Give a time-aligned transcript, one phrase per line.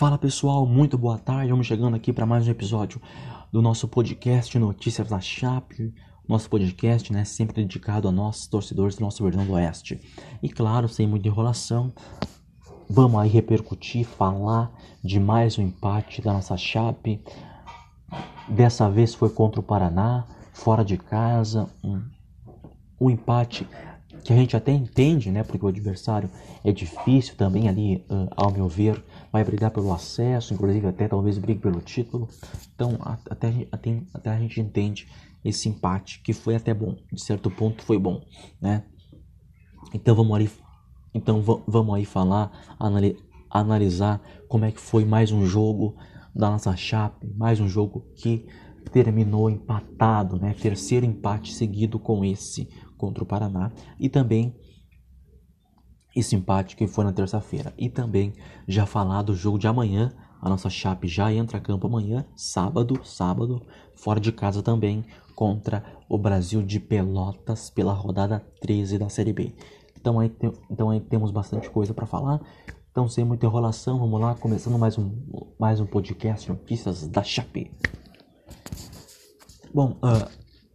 [0.00, 1.50] Fala pessoal, muito boa tarde.
[1.50, 2.98] Vamos chegando aqui para mais um episódio
[3.52, 5.92] do nosso podcast Notícias da Chape.
[6.26, 10.00] Nosso podcast, né, sempre dedicado a nós, torcedores do nosso Verdão do Oeste.
[10.42, 11.92] E claro, sem muita enrolação,
[12.88, 14.72] vamos aí repercutir, falar
[15.04, 17.22] de mais um empate da nossa Chape.
[18.48, 20.24] Dessa vez foi contra o Paraná,
[20.54, 22.00] fora de casa, um,
[22.98, 23.68] um empate
[24.24, 26.30] que a gente até entende, né, porque o adversário
[26.64, 31.38] é difícil também ali, uh, ao meu ver, vai brigar pelo acesso, inclusive até talvez
[31.38, 32.28] brigue pelo título.
[32.74, 35.08] Então, até, até, até a gente entende
[35.44, 38.22] esse empate, que foi até bom, de certo ponto foi bom,
[38.60, 38.84] né?
[39.94, 40.50] Então vamos ali,
[41.14, 42.50] então vamos aí falar,
[43.48, 45.96] analisar como é que foi mais um jogo
[46.34, 48.46] da nossa chape, mais um jogo que
[48.92, 50.54] terminou empatado, né?
[50.54, 54.54] Terceiro empate seguido com esse contra o Paraná e também
[56.14, 57.72] esse empate que foi na terça-feira.
[57.78, 58.32] E também
[58.66, 60.12] já falar do jogo de amanhã.
[60.40, 63.60] A nossa Chape já entra a campo amanhã, sábado, sábado,
[63.94, 65.04] fora de casa também,
[65.34, 69.54] contra o Brasil de Pelotas pela rodada 13 da Série B.
[70.00, 70.34] Então aí,
[70.70, 72.40] então aí temos bastante coisa para falar.
[72.90, 75.12] Então sem muita enrolação, vamos lá, começando mais um,
[75.58, 77.70] mais um podcast Notícias da Chape.
[79.72, 80.28] Bom, uh,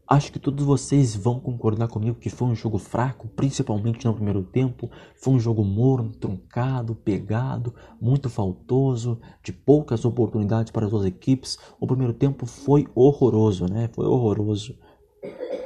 [0.07, 4.43] Acho que todos vocês vão concordar comigo que foi um jogo fraco, principalmente no primeiro
[4.43, 4.89] tempo.
[5.15, 11.57] Foi um jogo morno, truncado, pegado, muito faltoso, de poucas oportunidades para as duas equipes.
[11.79, 13.89] O primeiro tempo foi horroroso, né?
[13.93, 14.77] Foi horroroso.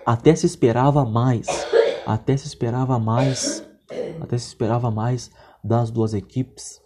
[0.05, 1.45] Até se esperava mais,
[2.05, 3.67] até se esperava mais,
[4.21, 5.29] até se esperava mais
[5.61, 6.81] das duas equipes,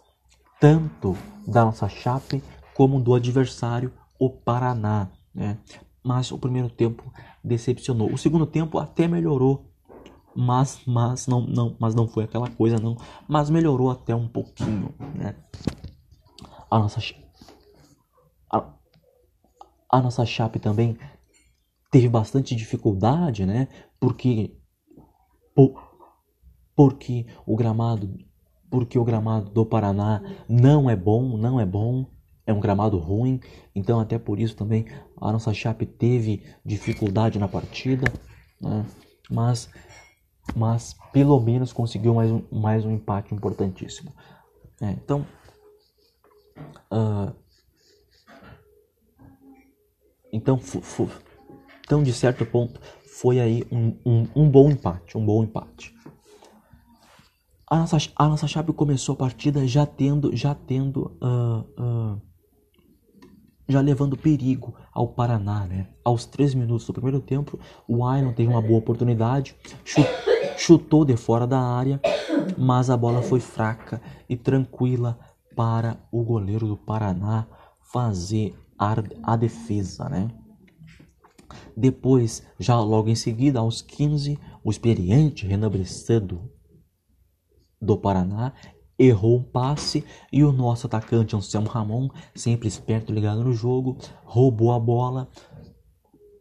[0.60, 1.16] tanto
[1.46, 2.42] da nossa Chape
[2.74, 5.08] como do adversário, o Paraná.
[5.32, 5.58] Né?
[6.04, 7.10] mas o primeiro tempo
[7.44, 8.10] decepcionou.
[8.12, 9.70] O segundo tempo até melhorou,
[10.34, 12.96] mas mas não não mas não foi aquela coisa não,
[13.28, 15.36] mas melhorou até um pouquinho, né?
[16.70, 17.00] A nossa
[18.50, 18.72] a,
[19.90, 20.96] a nossa chape também
[21.90, 23.68] teve bastante dificuldade, né?
[24.00, 24.56] Porque
[25.54, 25.80] por,
[26.74, 28.18] porque o gramado
[28.70, 32.06] porque o gramado do Paraná não é bom, não é bom
[32.46, 33.40] é um gramado ruim,
[33.74, 34.86] então até por isso também
[35.20, 38.04] a nossa Chape teve dificuldade na partida,
[38.60, 38.84] né?
[39.30, 39.70] mas,
[40.54, 44.12] mas pelo menos conseguiu mais um, mais um empate importantíssimo.
[44.80, 45.26] É, então,
[46.92, 47.34] uh,
[50.32, 50.60] então,
[51.84, 55.94] então, de certo ponto, foi aí um, um, um bom empate, um bom empate.
[57.66, 62.22] A nossa, a nossa Chape começou a partida já tendo, já tendo uh, uh,
[63.68, 65.88] já levando perigo ao Paraná, né?
[66.04, 67.58] Aos três minutos do primeiro tempo,
[67.88, 69.56] o Iron teve uma boa oportunidade,
[70.56, 72.00] chutou de fora da área,
[72.58, 75.18] mas a bola foi fraca e tranquila
[75.56, 77.46] para o goleiro do Paraná
[77.92, 80.28] fazer a, defesa, né?
[81.76, 85.70] Depois, já logo em seguida, aos 15, o experiente Renan
[87.80, 88.52] do Paraná
[88.98, 94.72] errou um passe e o nosso atacante Anselmo Ramon, sempre esperto ligado no jogo, roubou
[94.72, 95.28] a bola,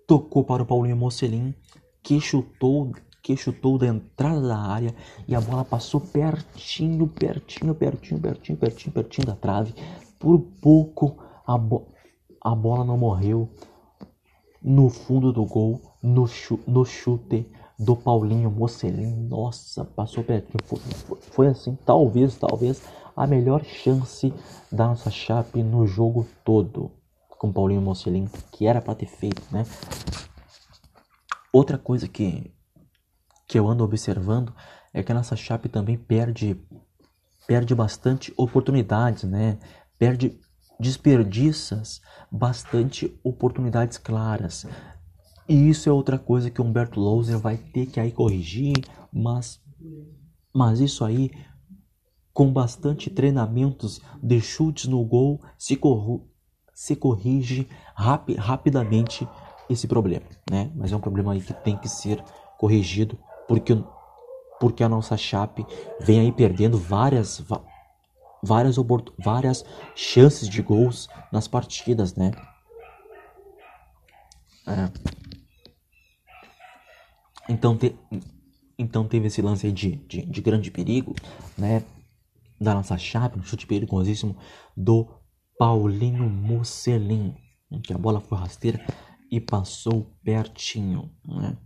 [0.07, 1.53] tocou para o Paulinho Mocelin,
[2.01, 2.91] que chutou,
[3.21, 4.93] que chutou da entrada da área
[5.27, 9.73] e a bola passou pertinho, pertinho, pertinho, pertinho, pertinho, pertinho da trave.
[10.19, 11.87] Por pouco a, bo
[12.41, 13.49] a bola não morreu
[14.61, 17.45] no fundo do gol, no, chu no chute
[17.77, 19.27] do Paulinho Mocelin.
[19.27, 20.23] Nossa, passou.
[20.23, 22.81] Foi, foi, foi, assim, talvez, talvez,
[23.15, 24.33] a melhor chance
[24.71, 26.91] da nossa Chape no jogo todo.
[27.29, 29.65] Com Paulinho Mocelin, que era para ter feito, né?
[31.51, 32.53] Outra coisa que,
[33.47, 34.53] que eu ando observando
[34.93, 36.59] é que a nossa Chape também perde,
[37.45, 39.59] perde bastante oportunidades, né?
[39.99, 40.39] Perde
[40.79, 42.01] desperdiças
[42.31, 44.65] bastante oportunidades claras.
[45.47, 48.73] E isso é outra coisa que Humberto Louser vai ter que aí corrigir,
[49.11, 49.61] mas,
[50.53, 51.31] mas isso aí,
[52.33, 56.29] com bastante treinamentos de chutes no gol, se, corru,
[56.73, 59.27] se corrige rapi, rapidamente
[59.69, 60.71] esse problema, né?
[60.75, 62.23] Mas é um problema aí que tem que ser
[62.57, 63.17] corrigido,
[63.47, 63.73] porque,
[64.59, 65.65] porque a nossa Chape
[65.99, 67.43] vem aí perdendo várias,
[68.41, 68.77] várias,
[69.17, 69.65] várias
[69.95, 72.31] chances de gols nas partidas, né?
[74.65, 75.22] É.
[77.49, 77.95] Então, te,
[78.77, 81.15] então teve esse lance de, de, de, grande perigo,
[81.57, 81.83] né?
[82.59, 84.37] Da nossa chave, um chute perigosíssimo
[84.75, 85.07] do
[85.57, 87.35] Paulinho Mocelin,
[87.83, 88.85] que a bola foi rasteira
[89.29, 91.57] e passou pertinho, né?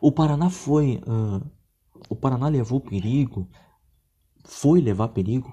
[0.00, 1.44] O Paraná foi, uh,
[2.08, 3.48] o Paraná levou perigo,
[4.44, 5.52] foi levar perigo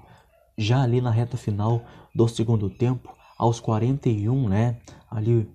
[0.56, 1.84] já ali na reta final
[2.14, 4.80] do segundo tempo, aos 41, né?
[5.10, 5.48] Ali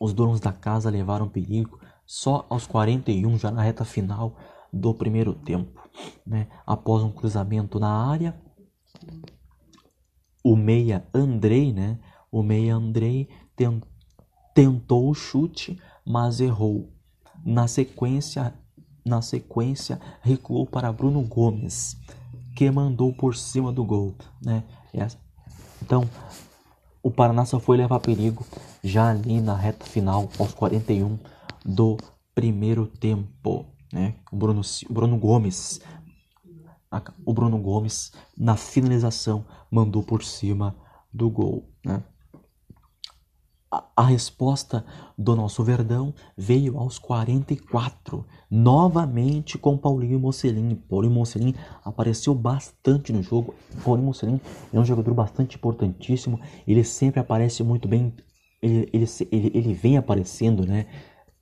[0.00, 1.78] os donos da casa levaram perigo.
[2.10, 4.34] Só aos 41, já na reta final
[4.72, 5.78] do primeiro tempo,
[6.26, 6.48] né?
[6.66, 8.34] Após um cruzamento na área,
[10.42, 11.98] o meia Andrei, né?
[12.32, 13.28] O meia Andrei
[14.54, 16.90] tentou o chute, mas errou.
[17.44, 18.54] Na sequência,
[19.04, 21.94] na sequência recuou para Bruno Gomes,
[22.56, 24.64] que mandou por cima do gol, né?
[25.82, 26.08] Então,
[27.02, 28.46] o Paraná só foi levar perigo
[28.82, 31.18] já ali na reta final, aos 41
[31.68, 31.98] do
[32.34, 34.14] primeiro tempo, né?
[34.32, 35.80] O Bruno, Bruno Gomes,
[37.26, 40.74] o Bruno Gomes na finalização mandou por cima
[41.12, 42.02] do gol, né?
[43.94, 44.82] A, resposta
[45.18, 50.74] do nosso Verdão veio aos 44, novamente com Paulinho Mocelin.
[50.74, 51.54] Paulinho Mocelin
[51.84, 53.54] apareceu bastante no jogo.
[53.84, 54.40] Paulinho Mocelin
[54.72, 56.40] é um jogador bastante importantíssimo.
[56.66, 58.14] Ele sempre aparece muito bem.
[58.62, 60.86] Ele, ele, ele, ele vem aparecendo, né?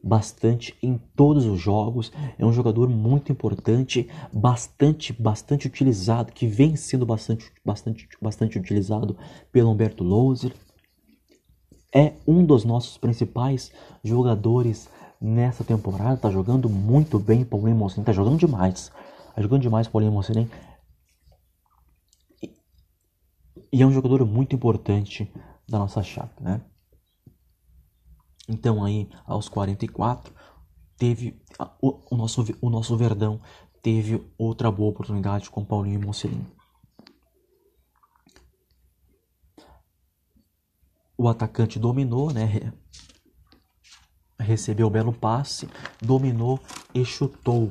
[0.03, 2.13] Bastante em todos os jogos.
[2.39, 9.17] É um jogador muito importante, bastante, bastante utilizado, que vem sendo bastante, bastante, bastante utilizado
[9.51, 10.53] pelo Humberto Louser
[11.97, 13.73] é um dos nossos principais
[14.05, 14.87] jogadores
[15.19, 16.19] nessa temporada.
[16.19, 18.05] Tá jogando muito bem, Paulinho Mocelin.
[18.05, 18.93] Tá jogando demais.
[19.35, 20.47] Tá jogando demais, Paulinho Mocelin.
[22.43, 22.53] E,
[23.73, 25.33] e é um jogador muito importante
[25.67, 26.61] da nossa chapa, né?
[28.49, 30.33] Então aí, aos 44,
[30.97, 31.41] teve
[31.81, 33.41] o, o, nosso, o nosso Verdão
[33.83, 36.47] teve outra boa oportunidade com Paulinho Mocelin.
[41.17, 42.73] o atacante dominou, né?
[44.39, 45.69] Recebeu o belo passe,
[46.01, 46.61] dominou
[46.95, 47.71] e chutou.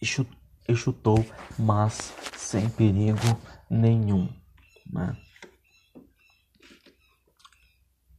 [0.00, 1.24] E chutou,
[1.58, 3.38] mas sem perigo
[3.68, 4.28] nenhum.
[4.90, 5.16] Né?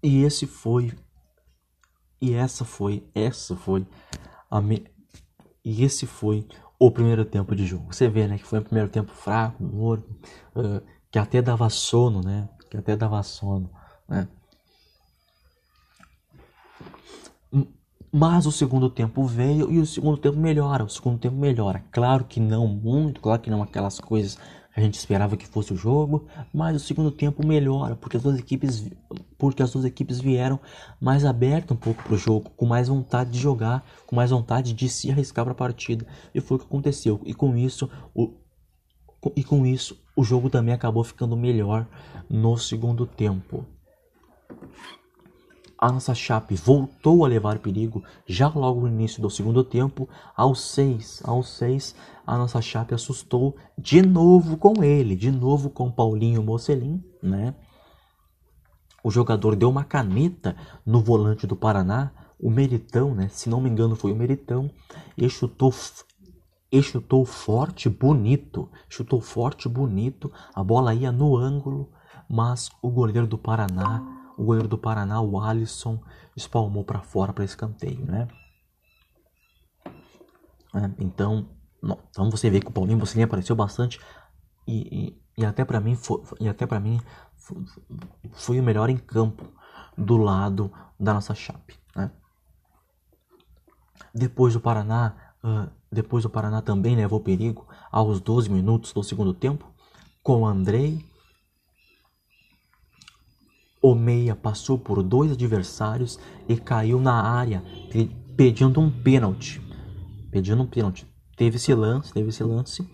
[0.02, 0.94] E esse foi.
[2.22, 3.08] E essa foi.
[3.14, 3.86] Essa foi
[4.50, 4.86] a me,
[5.64, 6.48] E esse foi
[6.80, 7.94] o primeiro tempo de jogo.
[7.94, 8.38] Você vê, né?
[8.38, 10.10] Que foi um primeiro tempo fraco, morto,
[10.56, 12.48] uh, que até dava sono, né?
[12.70, 13.70] que até dava sono,
[14.08, 14.28] né?
[18.12, 21.84] Mas o segundo tempo veio e o segundo tempo melhora, o segundo tempo melhora.
[21.92, 24.38] Claro que não muito, claro que não aquelas coisas
[24.78, 28.38] a gente esperava que fosse o jogo, mas o segundo tempo melhora, porque as duas
[28.38, 28.88] equipes,
[29.36, 30.60] porque as duas equipes vieram
[31.02, 34.74] mais abertas um pouco para o jogo, com mais vontade de jogar, com mais vontade
[34.74, 36.06] de se arriscar para a partida.
[36.32, 37.20] E foi o que aconteceu.
[37.26, 38.36] E com isso, o,
[39.36, 41.88] e com isso o jogo também acabou ficando melhor
[42.30, 43.66] no segundo tempo.
[45.80, 50.10] A nossa Chape voltou a levar perigo já logo no início do segundo tempo.
[50.36, 51.96] Aos 6, aos 6,
[52.26, 57.54] a nossa Chape assustou de novo com ele, de novo com Paulinho Mocelin, né?
[59.04, 63.30] O jogador deu uma caneta no volante do Paraná, o Meritão, né?
[63.30, 64.70] Se não me engano foi o Meritão,
[65.16, 65.72] e chutou
[66.72, 68.70] e chutou forte, bonito.
[68.90, 70.32] Chutou forte, bonito.
[70.54, 71.90] A bola ia no ângulo,
[72.30, 76.02] mas o goleiro do Paraná, o goleiro do Paraná, o Alisson,
[76.36, 78.28] espalmou para fora para escanteio, né?
[80.76, 81.50] É, então,
[81.82, 84.00] não, então você vê que o Paulinho Bocelli apareceu bastante
[84.68, 87.00] e, e, e até para mim foi, e até para mim
[87.36, 87.66] foi,
[88.34, 89.52] foi, o melhor em campo
[89.98, 92.12] do lado da nossa chape, né?
[94.14, 99.34] Depois do Paraná uh, depois o Paraná também levou perigo aos 12 minutos do segundo
[99.34, 99.66] tempo,
[100.22, 101.04] com Andrei.
[103.88, 107.64] O meia passou por dois adversários e caiu na área,
[108.36, 109.62] pedindo um pênalti.
[110.30, 111.08] Pedindo um pênalti.
[111.38, 112.86] Teve esse lance, teve esse lance.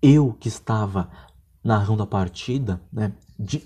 [0.00, 1.10] Eu que estava
[1.62, 3.12] narrando a partida, né?
[3.38, 3.62] De,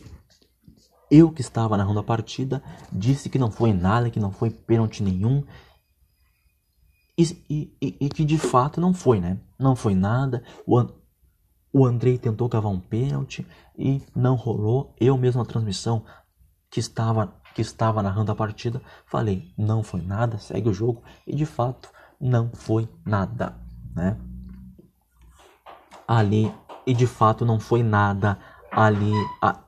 [1.09, 2.61] eu que estava narrando a partida,
[2.93, 5.45] disse que não foi nada, que não foi pênalti nenhum,
[7.17, 7.23] e,
[7.81, 9.39] e, e, que de fato não foi, né?
[9.57, 10.43] Não foi nada.
[10.67, 10.85] O,
[11.75, 13.45] o Andrei tentou cavar um pênalti
[13.77, 14.95] e não rolou.
[15.01, 16.05] Eu mesmo na transmissão
[16.71, 21.37] que estava que estava narrando a partida, falei, não foi nada, segue o jogo e
[21.37, 21.89] de fato
[22.21, 23.57] não foi nada,
[23.95, 24.19] né?
[26.07, 26.53] Ali
[26.85, 28.39] e de fato não foi nada
[28.73, 29.61] ali a,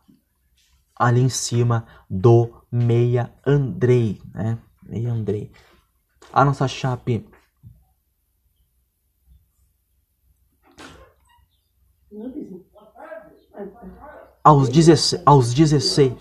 [0.96, 4.58] ali em cima do meia Andrei, né?
[4.82, 5.52] Meia Andrei.
[6.32, 7.28] A nossa chape
[14.42, 16.14] aos 16, aos 16,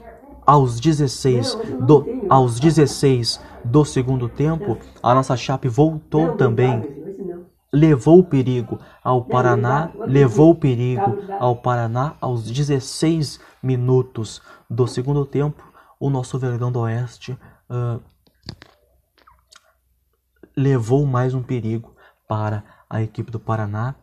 [0.46, 7.06] aos 16 do, aos 16 do segundo tempo, a nossa Chape voltou também.
[7.72, 15.25] levou o perigo ao Paraná, levou o perigo ao Paraná aos 16 minutos do segundo
[15.25, 15.62] tempo.
[16.00, 17.38] O nosso Verdão do Oeste
[17.70, 18.02] uh,
[20.56, 21.96] levou mais um perigo
[22.28, 23.96] para a equipe do Paraná.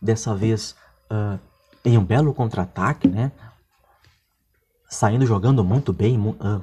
[0.00, 0.74] Dessa vez
[1.10, 1.38] uh,
[1.84, 3.32] em um belo contra-ataque, né?
[4.88, 6.62] Saindo jogando muito bem, uh,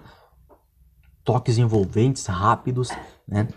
[1.24, 2.90] toques envolventes, rápidos,
[3.28, 3.48] né?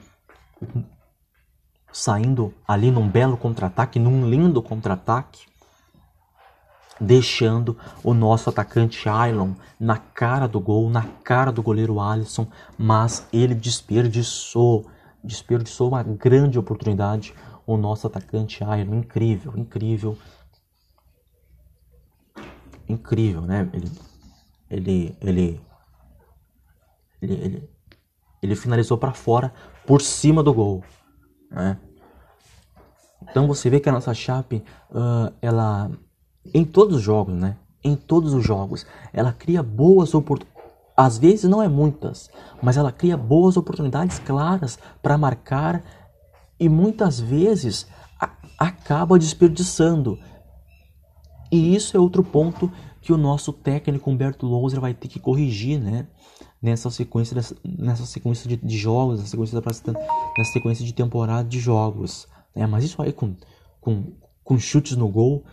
[1.93, 5.47] Saindo ali num belo contra-ataque, num lindo contra-ataque,
[7.01, 12.47] deixando o nosso atacante Ailon na cara do gol, na cara do goleiro Alisson,
[12.77, 14.87] mas ele desperdiçou,
[15.25, 17.35] desperdiçou uma grande oportunidade.
[17.71, 20.19] O nosso atacante Ailon, incrível, incrível,
[22.89, 23.71] incrível, né?
[23.73, 23.91] Ele,
[24.69, 25.61] ele, ele
[27.23, 27.71] ele, ele,
[28.43, 29.53] ele finalizou para fora
[29.87, 30.83] por cima do gol.
[31.49, 31.79] Né?
[33.23, 35.91] Então você vê que a nossa Chape, uh, ela
[36.53, 37.57] em todos os jogos, né?
[37.85, 40.61] Em todos os jogos, ela cria boas oportunidades.
[40.97, 42.29] Às vezes não é muitas,
[42.61, 45.83] mas ela cria boas oportunidades claras para marcar
[46.61, 47.87] e muitas vezes
[48.21, 50.19] a, acaba desperdiçando.
[51.51, 55.81] E isso é outro ponto que o nosso técnico Humberto Louser vai ter que corrigir,
[55.81, 56.07] né?
[56.61, 60.01] nessa sequência, nessa sequência de, de jogos, nessa sequência, da,
[60.37, 62.29] nessa sequência de temporada de jogos.
[62.55, 62.67] Né?
[62.67, 63.35] Mas isso aí com,
[63.81, 64.13] com,
[64.45, 65.45] com chutes no gol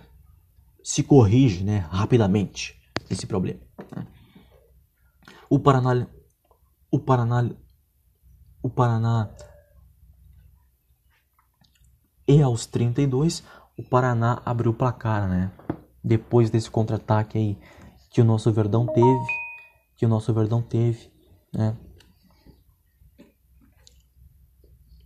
[0.83, 2.75] se corrige né, rapidamente
[3.09, 3.59] esse problema.
[5.49, 6.07] O Paraná,
[6.91, 7.49] o Paraná,
[8.61, 9.29] o Paraná
[12.27, 13.43] e aos 32
[13.77, 15.51] o Paraná abriu o placar, né?
[16.03, 17.57] Depois desse contra-ataque aí
[18.09, 19.47] que o nosso Verdão teve
[19.97, 21.11] que o nosso Verdão teve,
[21.51, 21.75] né?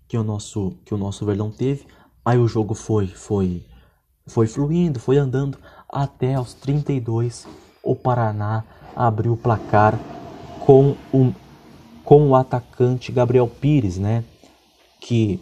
[0.08, 1.88] Que o nosso que o nosso Verdão teve.
[2.24, 3.66] Aí o jogo foi foi
[4.28, 5.58] foi fluindo, foi andando
[5.90, 7.48] até aos 32
[7.82, 8.64] o Paraná
[8.96, 9.98] abriu o placar
[10.66, 11.34] com o
[12.04, 14.26] com o atacante Gabriel Pires, né?
[15.00, 15.40] Que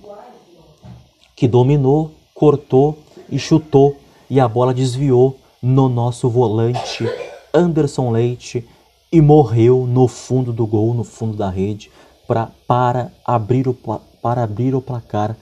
[1.40, 3.96] que dominou, cortou e chutou
[4.30, 7.10] e a bola desviou no nosso volante
[7.54, 8.68] Anderson Leite
[9.10, 11.90] e morreu no fundo do gol, no fundo da rede,
[12.28, 13.74] pra, para, abrir o,
[14.22, 15.34] para abrir o placar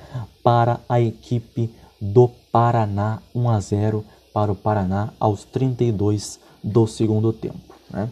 [0.44, 7.34] para a equipe do Paraná, 1 a 0 para o Paraná aos 32 do segundo
[7.34, 7.74] tempo.
[7.89, 8.08] Né?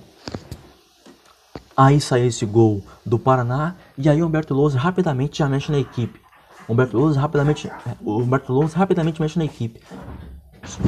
[1.78, 5.78] Aí sai esse gol do Paraná e aí o Humberto Lousa rapidamente já mexe na
[5.78, 6.25] equipe.
[6.68, 7.72] Humberto Lousa rapidamente,
[8.06, 9.82] Humberto Lousa rapidamente mexe na equipe.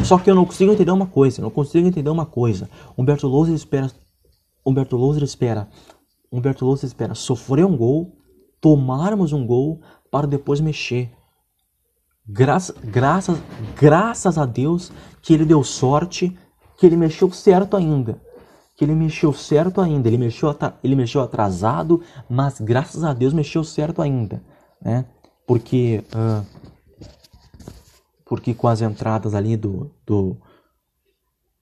[0.04, 2.70] Só que eu não consigo entender uma coisa, não consigo entender uma coisa.
[2.98, 3.92] Humberto Lousa espera
[4.68, 5.70] Humberto Louser espera,
[6.30, 8.18] Humberto Louser espera sofrer um gol,
[8.60, 9.80] tomarmos um gol
[10.12, 11.10] para depois mexer.
[12.28, 13.42] Graças, graças,
[13.80, 14.92] graças a Deus
[15.22, 16.38] que ele deu sorte,
[16.78, 18.22] que ele mexeu certo ainda.
[18.76, 20.10] Que ele mexeu certo ainda.
[20.10, 20.54] Ele mexeu,
[20.84, 24.44] ele mexeu atrasado, mas graças a Deus mexeu certo ainda,
[24.82, 25.06] né?
[25.48, 26.46] Porque uh,
[28.26, 30.38] porque com as entradas ali do do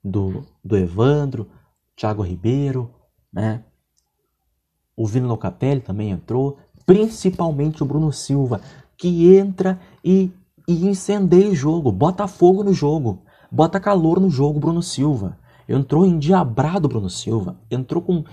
[0.04, 1.48] do, do Evandro,
[1.96, 2.92] Thiago Ribeiro,
[3.34, 3.64] né?
[4.96, 8.62] O Vino Locatelli também entrou, principalmente o Bruno Silva,
[8.98, 10.32] que entra e,
[10.68, 15.38] e incendeia o jogo, bota fogo no jogo, bota calor no jogo, Bruno Silva.
[15.68, 18.24] Entrou endiabrado Bruno Silva, entrou com,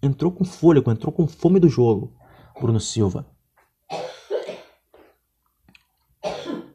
[0.00, 2.12] entrou com fôlego, entrou com fome do jogo,
[2.60, 3.26] Bruno Silva.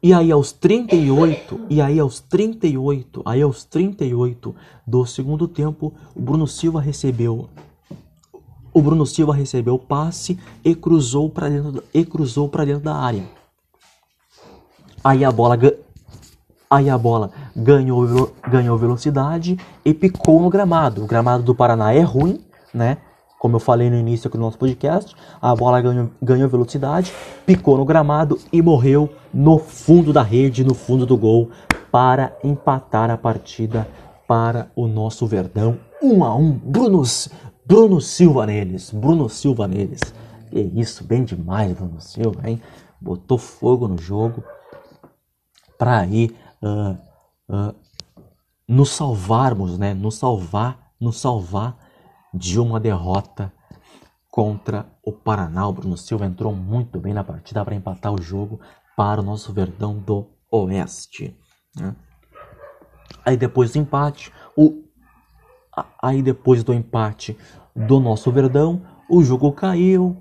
[0.02, 4.52] E aí aos 38, e aí aos 38, aí aos 38
[4.84, 7.48] do segundo tempo, o Bruno Silva recebeu
[8.74, 12.96] o Bruno Silva recebeu o passe e cruzou para dentro e cruzou para dentro da
[12.96, 13.22] área.
[15.04, 15.58] Aí a bola
[16.70, 21.04] aí a bola ganhou ganhou velocidade e picou no gramado.
[21.04, 22.40] O gramado do Paraná é ruim,
[22.72, 22.96] né?
[23.42, 27.12] Como eu falei no início aqui do nosso podcast, a bola ganhou, ganhou velocidade,
[27.44, 31.50] picou no gramado e morreu no fundo da rede, no fundo do gol,
[31.90, 33.88] para empatar a partida
[34.28, 35.76] para o nosso Verdão.
[36.00, 36.52] 1 um a 1 um.
[37.66, 40.14] Bruno Silva neles, Bruno Silva neles.
[40.48, 42.62] Que isso, bem demais, Bruno Silva, hein?
[43.00, 44.44] Botou fogo no jogo
[45.76, 46.30] para aí
[46.62, 46.96] uh,
[47.52, 47.74] uh,
[48.68, 49.94] nos salvarmos, né?
[49.94, 51.81] Nos salvar, nos salvar
[52.32, 53.52] de uma derrota
[54.30, 55.68] contra o Paraná.
[55.68, 58.60] O Bruno Silva entrou muito bem na partida para empatar o jogo
[58.96, 61.36] para o nosso Verdão do Oeste.
[61.76, 61.94] Né?
[63.24, 64.82] Aí depois do empate, o...
[66.02, 67.36] aí depois do empate
[67.76, 70.16] do nosso Verdão, o jogo caiu.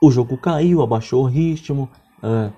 [0.00, 1.90] o jogo caiu, abaixou o ritmo
[2.22, 2.52] uh,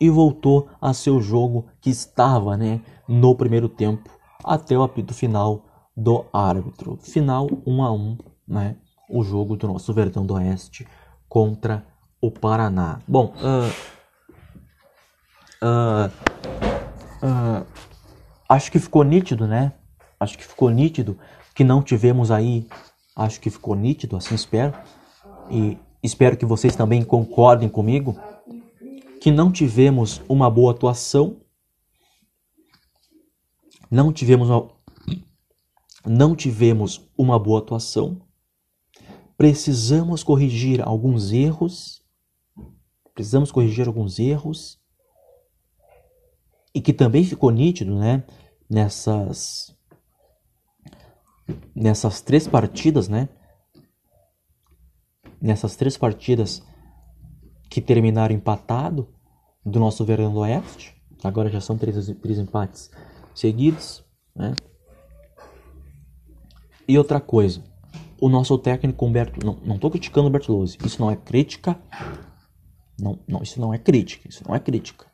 [0.00, 4.10] e voltou a ser o jogo que estava né, no primeiro tempo
[4.44, 5.64] até o apito final
[5.96, 6.98] do árbitro.
[7.02, 8.18] Final 1 a 1,
[8.48, 8.76] né?
[9.08, 10.86] O jogo do nosso Verdão do Oeste
[11.28, 11.86] contra
[12.20, 13.00] o Paraná.
[13.06, 13.68] Bom, uh,
[15.62, 16.10] uh,
[17.26, 17.66] uh,
[18.48, 19.72] acho que ficou nítido, né?
[20.18, 21.18] Acho que ficou nítido
[21.54, 22.66] que não tivemos aí.
[23.14, 24.72] Acho que ficou nítido, assim espero.
[25.50, 28.18] E espero que vocês também concordem comigo
[29.20, 31.36] que não tivemos uma boa atuação,
[33.88, 34.68] não tivemos uma,
[36.06, 38.20] não tivemos uma boa atuação,
[39.36, 42.02] precisamos corrigir alguns erros,
[43.14, 44.80] precisamos corrigir alguns erros,
[46.74, 48.24] e que também ficou nítido, né,
[48.68, 49.76] nessas
[51.74, 53.28] nessas três partidas, né,
[55.40, 56.62] nessas três partidas
[57.68, 59.12] que terminaram empatado
[59.64, 62.90] do nosso Verão do Oeste, agora já são três, três empates
[63.34, 64.04] seguidos,
[64.34, 64.54] né,
[66.88, 67.62] e outra coisa,
[68.20, 71.78] o nosso técnico Humberto, não, não tô criticando o Bertolozzi, isso não é crítica,
[72.98, 75.06] não, não, isso não é crítica, isso não é crítica,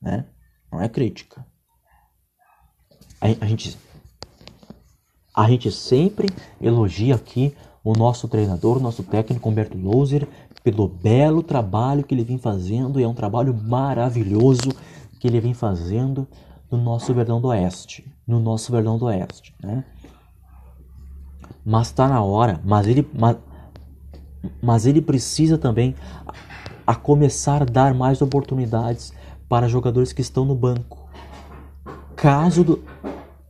[0.00, 0.26] né?
[0.72, 1.46] Não é crítica.
[3.20, 3.78] A, a gente,
[5.34, 6.28] a gente sempre
[6.60, 7.54] elogia aqui
[7.84, 10.26] o nosso treinador, o nosso técnico Humberto Loser,
[10.64, 14.70] pelo belo trabalho que ele vem fazendo, e é um trabalho maravilhoso
[15.20, 16.26] que ele vem fazendo
[16.68, 19.84] no nosso Verdão do Oeste, no nosso Verdão do Oeste, né?
[21.64, 23.36] Mas está na hora, mas ele, mas,
[24.62, 25.94] mas ele precisa também
[26.86, 29.12] a, começar a dar mais oportunidades
[29.48, 31.08] para jogadores que estão no banco.
[32.14, 32.82] Caso do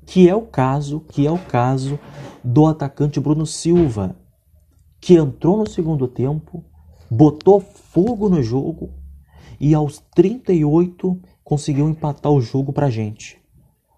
[0.05, 1.99] que é o caso, que é o caso
[2.43, 4.17] do atacante Bruno Silva,
[5.01, 6.65] que entrou no segundo tempo,
[7.11, 8.91] botou fogo no jogo
[9.61, 13.39] e aos 38 conseguiu empatar o jogo pra gente.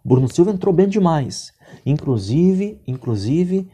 [0.04, 1.52] Bruno Silva entrou bem demais.
[1.84, 3.68] Inclusive, inclusive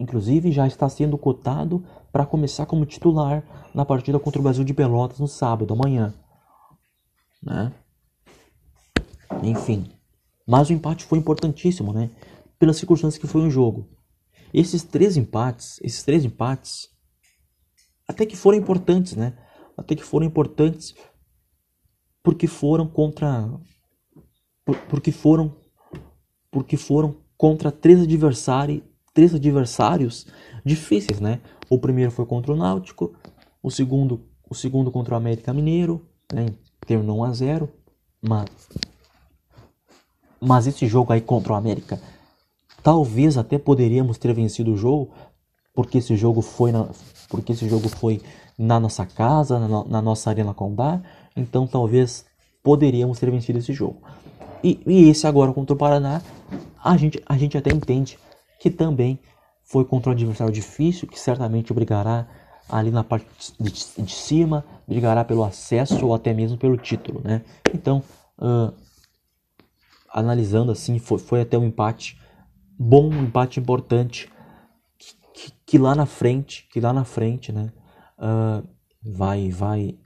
[0.00, 3.42] Inclusive já está sendo cotado para começar como titular
[3.74, 6.14] na partida contra o Brasil de Pelotas no sábado, amanhã.
[7.42, 7.72] Né?
[9.42, 9.90] Enfim.
[10.46, 12.10] Mas o empate foi importantíssimo, né?
[12.58, 13.88] Pelas circunstâncias que foi o jogo.
[14.52, 16.88] Esses três empates, esses três empates,
[18.06, 19.36] até que foram importantes, né?
[19.76, 20.94] Até que foram importantes
[22.22, 23.48] porque foram contra
[24.88, 25.54] porque foram
[26.50, 28.82] porque foram contra três adversários
[29.18, 30.28] três adversários
[30.64, 31.40] difíceis, né?
[31.68, 33.12] O primeiro foi contra o Náutico,
[33.60, 36.46] o segundo, o segundo contra o América Mineiro, né?
[36.86, 37.68] terminou 1 a 0,
[38.22, 38.48] mas
[40.40, 42.00] mas esse jogo aí contra o América,
[42.80, 45.10] talvez até poderíamos ter vencido o jogo,
[45.74, 46.88] porque esse jogo foi na,
[47.28, 48.22] porque esse jogo foi
[48.56, 51.02] na nossa casa, na, na nossa arena Condá,
[51.34, 52.24] então talvez
[52.62, 54.00] poderíamos ter vencido esse jogo.
[54.62, 56.22] E, e esse agora contra o Paraná,
[56.84, 58.16] a gente, a gente até entende
[58.58, 59.18] que também
[59.62, 62.26] foi contra um adversário difícil, que certamente brigará
[62.68, 63.26] ali na parte
[63.58, 67.42] de, de cima, brigará pelo acesso ou até mesmo pelo título, né?
[67.72, 68.02] Então,
[68.38, 68.72] uh,
[70.10, 72.18] analisando assim, foi, foi até um empate
[72.78, 74.30] bom, um empate importante,
[74.98, 77.72] que, que, que, lá na frente, que lá na frente, né,
[78.18, 78.66] uh,
[79.02, 79.98] vai, vai,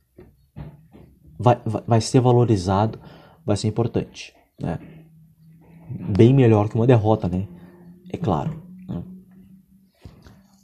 [1.39, 2.99] vai, vai ser valorizado,
[3.45, 4.79] vai ser importante, né?
[5.89, 7.47] Bem melhor que uma derrota, né?
[8.13, 8.63] É claro.
[8.89, 9.03] Né?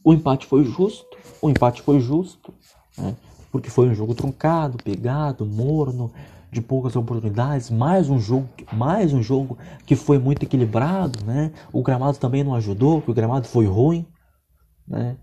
[0.04, 2.52] O empate foi justo, o empate foi justo,
[2.96, 3.16] né?
[3.50, 6.12] porque foi um jogo truncado, pegado, morno,
[6.50, 11.52] de poucas oportunidades, mais um jogo, mais um jogo que foi muito equilibrado, né?
[11.72, 14.06] O gramado também não ajudou, que o gramado foi ruim,
[14.86, 15.16] né?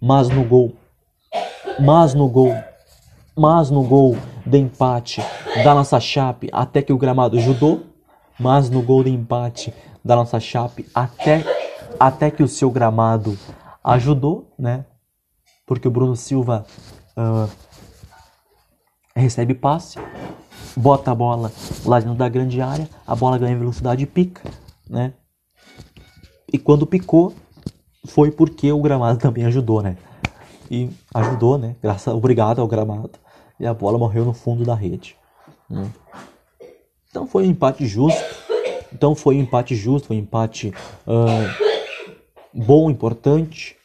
[0.00, 0.74] Mas no gol,
[1.78, 2.54] mas no gol,
[3.34, 5.22] mas no gol de empate
[5.64, 7.82] da nossa chape, até que o gramado ajudou,
[8.38, 9.72] mas no gol de empate
[10.04, 11.44] da nossa chape até,
[11.98, 13.38] até que o seu gramado
[13.82, 14.84] ajudou, né?
[15.66, 16.66] Porque o Bruno Silva
[17.16, 17.50] uh,
[19.14, 19.98] recebe passe,
[20.76, 21.52] bota a bola
[21.84, 24.50] lá dentro da grande área, a bola ganha velocidade e pica,
[24.88, 25.12] né?
[26.52, 27.34] E quando picou,
[28.06, 29.96] foi porque o gramado também ajudou, né?
[30.70, 31.76] E ajudou, né?
[31.82, 33.12] Graças, obrigado ao gramado.
[33.58, 35.16] E a bola morreu no fundo da rede.
[35.68, 35.90] Né?
[37.08, 38.39] Então foi um empate justo.
[38.92, 40.72] Então foi um empate justo, foi um empate
[41.06, 41.70] uh,
[42.52, 43.76] bom, importante,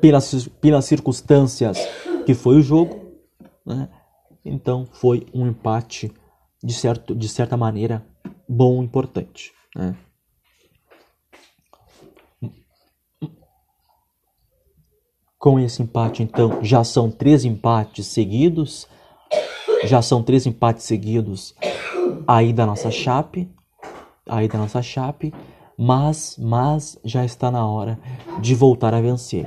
[0.00, 1.78] pelas, pelas circunstâncias
[2.24, 3.12] que foi o jogo.
[3.64, 3.88] Né?
[4.44, 6.12] Então foi um empate,
[6.62, 8.04] de, certo, de certa maneira,
[8.48, 9.52] bom, importante.
[9.74, 9.96] Né?
[15.38, 18.86] Com esse empate, então, já são três empates seguidos.
[19.84, 21.54] Já são três empates seguidos
[22.26, 23.48] aí da nossa chape.
[24.28, 25.32] Aí da nossa chape.
[25.76, 27.98] Mas, mas já está na hora
[28.40, 29.46] de voltar a vencer.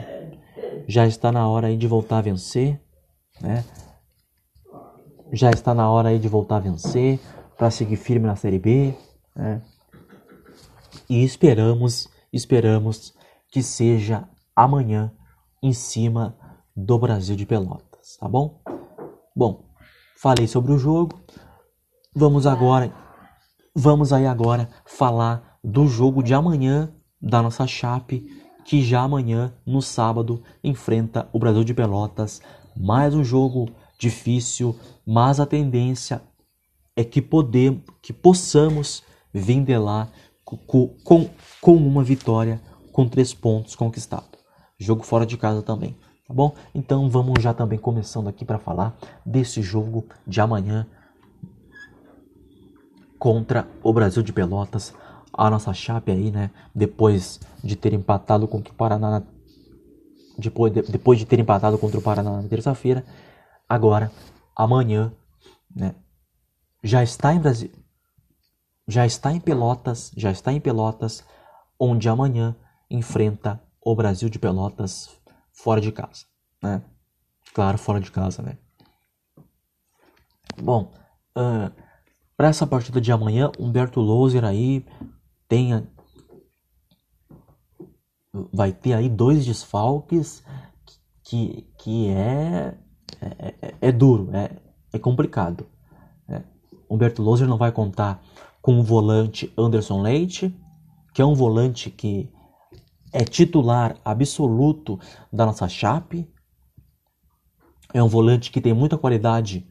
[0.88, 2.82] Já está na hora aí de voltar a vencer,
[3.42, 3.64] né?
[5.32, 7.20] Já está na hora aí de voltar a vencer
[7.58, 8.94] para seguir firme na Série B,
[9.36, 9.62] né?
[11.10, 13.14] E esperamos, esperamos
[13.52, 15.12] que seja amanhã
[15.62, 16.36] em cima
[16.76, 18.62] do Brasil de Pelotas, tá bom?
[19.36, 19.64] Bom,
[20.18, 21.20] falei sobre o jogo.
[22.16, 22.92] Vamos agora,
[23.76, 28.26] vamos aí agora falar do jogo de amanhã da nossa Chape,
[28.66, 32.42] que já amanhã, no sábado, enfrenta o Brasil de Pelotas.
[32.76, 36.22] Mais um jogo difícil, mas a tendência
[36.96, 40.10] é que podemos, que possamos vir de lá
[40.44, 44.40] com, com, com uma vitória, com três pontos conquistados.
[44.78, 46.54] Jogo fora de casa também, tá bom?
[46.76, 50.88] Então vamos já também começando aqui para falar desse jogo de amanhã
[53.24, 54.94] contra o Brasil de Pelotas.
[55.32, 56.52] A nossa chape aí, né?
[56.76, 59.24] Depois de ter empatado contra o Paraná
[60.38, 63.06] depois, de, depois de ter empatado contra o Paraná na terça-feira,
[63.68, 64.12] agora
[64.54, 65.14] amanhã,
[65.74, 65.96] né?
[66.84, 67.72] Já está em Brasil,
[68.86, 71.24] já está em Pelotas, já está em Pelotas,
[71.80, 72.58] onde amanhã
[72.92, 75.10] enfrenta o Brasil de Pelotas
[75.54, 76.26] fora de casa,
[76.62, 76.84] né?
[77.54, 78.58] Claro, fora de casa, né?
[80.62, 80.92] Bom,
[81.38, 81.83] uh,
[82.44, 84.86] para essa partida de amanhã, Humberto Loser aí
[85.48, 85.88] tem
[88.52, 90.44] vai ter aí dois desfalques
[91.24, 92.78] que, que é,
[93.22, 94.58] é, é, é duro, é,
[94.92, 95.66] é complicado.
[96.28, 96.44] Né?
[96.90, 98.22] Humberto Loser não vai contar
[98.62, 100.54] com o volante Anderson Leite,
[101.14, 102.30] que é um volante que
[103.14, 105.00] é titular absoluto
[105.32, 106.30] da nossa Chape.
[107.94, 109.66] É um volante que tem muita qualidade,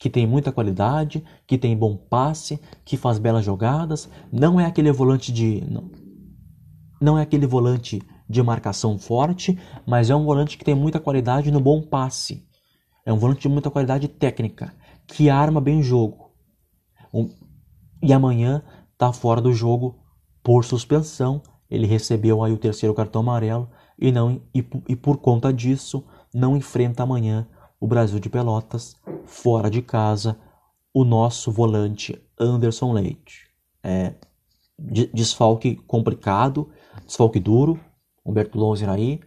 [0.00, 4.08] que tem muita qualidade, que tem bom passe, que faz belas jogadas.
[4.32, 5.90] Não é aquele volante de não,
[6.98, 11.50] não é aquele volante de marcação forte, mas é um volante que tem muita qualidade
[11.50, 12.48] no bom passe.
[13.04, 14.72] É um volante de muita qualidade técnica,
[15.06, 16.30] que arma bem o jogo.
[17.12, 17.28] Um,
[18.02, 19.98] e amanhã está fora do jogo
[20.42, 21.42] por suspensão.
[21.70, 26.56] Ele recebeu aí o terceiro cartão amarelo e não e, e por conta disso não
[26.56, 27.46] enfrenta amanhã
[27.80, 30.38] o Brasil de Pelotas fora de casa
[30.92, 33.48] o nosso volante Anderson Leite.
[33.82, 34.14] É
[34.78, 36.70] desfalque complicado,
[37.06, 37.80] desfalque duro,
[38.24, 39.20] Humberto Louser aí.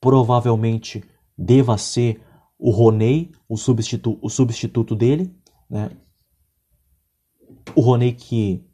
[0.00, 1.04] Provavelmente
[1.38, 2.20] deva ser
[2.58, 5.34] o Roney, o, substitu o substituto dele,
[5.68, 5.90] né?
[7.74, 8.64] O Rony que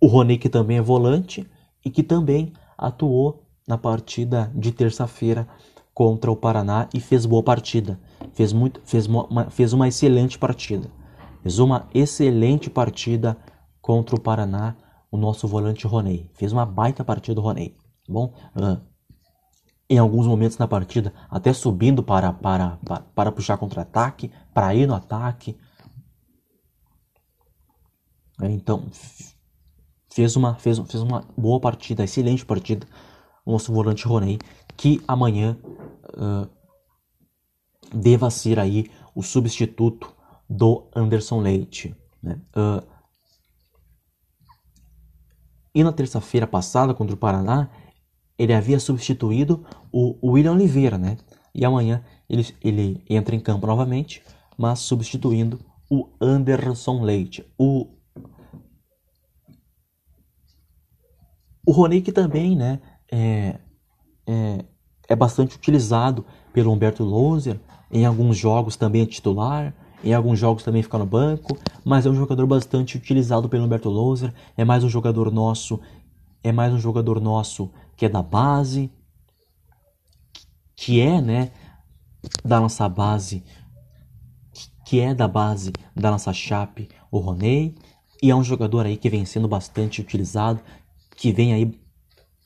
[0.00, 1.48] o Rony que também é volante
[1.84, 5.46] e que também atuou na partida de terça-feira
[5.92, 8.00] contra o Paraná e fez boa partida.
[8.32, 10.90] Fez, muito, fez, uma, fez uma excelente partida.
[11.42, 13.36] Fez uma excelente partida
[13.80, 14.74] contra o Paraná,
[15.10, 16.30] o nosso volante Roney.
[16.34, 17.76] Fez uma baita partida o Roney.
[18.06, 18.80] Tá bom, uh,
[19.90, 24.86] em alguns momentos na partida, até subindo para, para, para, para puxar contra-ataque, para ir
[24.86, 25.58] no ataque.
[28.42, 28.86] Então,
[30.12, 32.86] fez uma, fez, fez uma boa partida, excelente partida,
[33.48, 34.38] o nosso volante Roney,
[34.76, 35.56] que amanhã
[36.10, 36.46] uh,
[37.90, 40.14] deva ser aí o substituto
[40.48, 41.96] do Anderson Leite.
[42.22, 42.38] Né?
[42.54, 42.86] Uh,
[45.74, 47.70] e na terça-feira passada contra o Paraná,
[48.38, 51.16] ele havia substituído o William Oliveira, né?
[51.54, 54.22] E amanhã ele, ele entra em campo novamente,
[54.58, 55.58] mas substituindo
[55.90, 57.50] o Anderson Leite.
[57.56, 57.96] O,
[61.66, 62.80] o Rony que também, né?
[63.10, 63.58] É,
[64.26, 64.64] é,
[65.08, 67.58] é bastante utilizado pelo Humberto Loser.
[67.90, 69.74] Em alguns jogos também é titular.
[70.02, 73.88] Em alguns jogos também fica no banco, mas é um jogador bastante utilizado pelo Humberto
[73.88, 74.32] Loser.
[74.56, 75.80] É mais um jogador nosso,
[76.42, 78.92] é mais um jogador nosso que é da base,
[80.76, 81.50] que é, né,
[82.44, 83.42] da nossa base,
[84.86, 87.74] que é da base da nossa chape, o Roney,
[88.22, 90.60] e é um jogador aí que vem sendo bastante utilizado,
[91.16, 91.80] que vem aí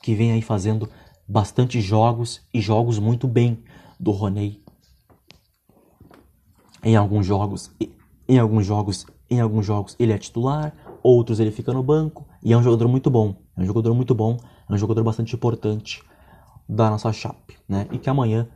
[0.02, 0.88] que vem aí fazendo
[1.26, 3.62] bastante jogos e jogos muito bem
[3.98, 4.60] do Roney.
[6.82, 7.70] Em alguns jogos,
[8.28, 12.52] em alguns jogos, em alguns jogos ele é titular, outros ele fica no banco e
[12.52, 13.36] é um jogador muito bom.
[13.56, 14.36] É um jogador muito bom,
[14.68, 16.02] é um jogador bastante importante
[16.68, 17.86] da nossa chape, né?
[17.92, 18.48] E que amanhã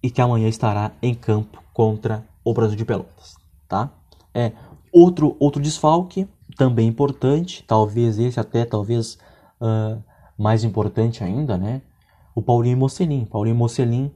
[0.00, 3.34] e que amanhã estará em campo contra o Brasil de Pelotas,
[3.66, 3.92] tá?
[4.32, 4.52] É
[4.92, 9.18] outro outro desfalque também importante, talvez esse até talvez
[9.60, 10.02] uh,
[10.36, 11.82] mais importante ainda, né?
[12.34, 13.24] O Paulinho Mocelin.
[13.24, 14.10] Paulinho Mocelin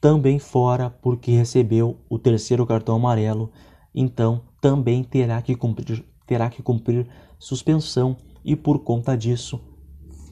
[0.00, 3.50] também fora porque recebeu o terceiro cartão amarelo,
[3.94, 7.06] então também terá que cumprir, terá que cumprir
[7.38, 9.60] suspensão e por conta disso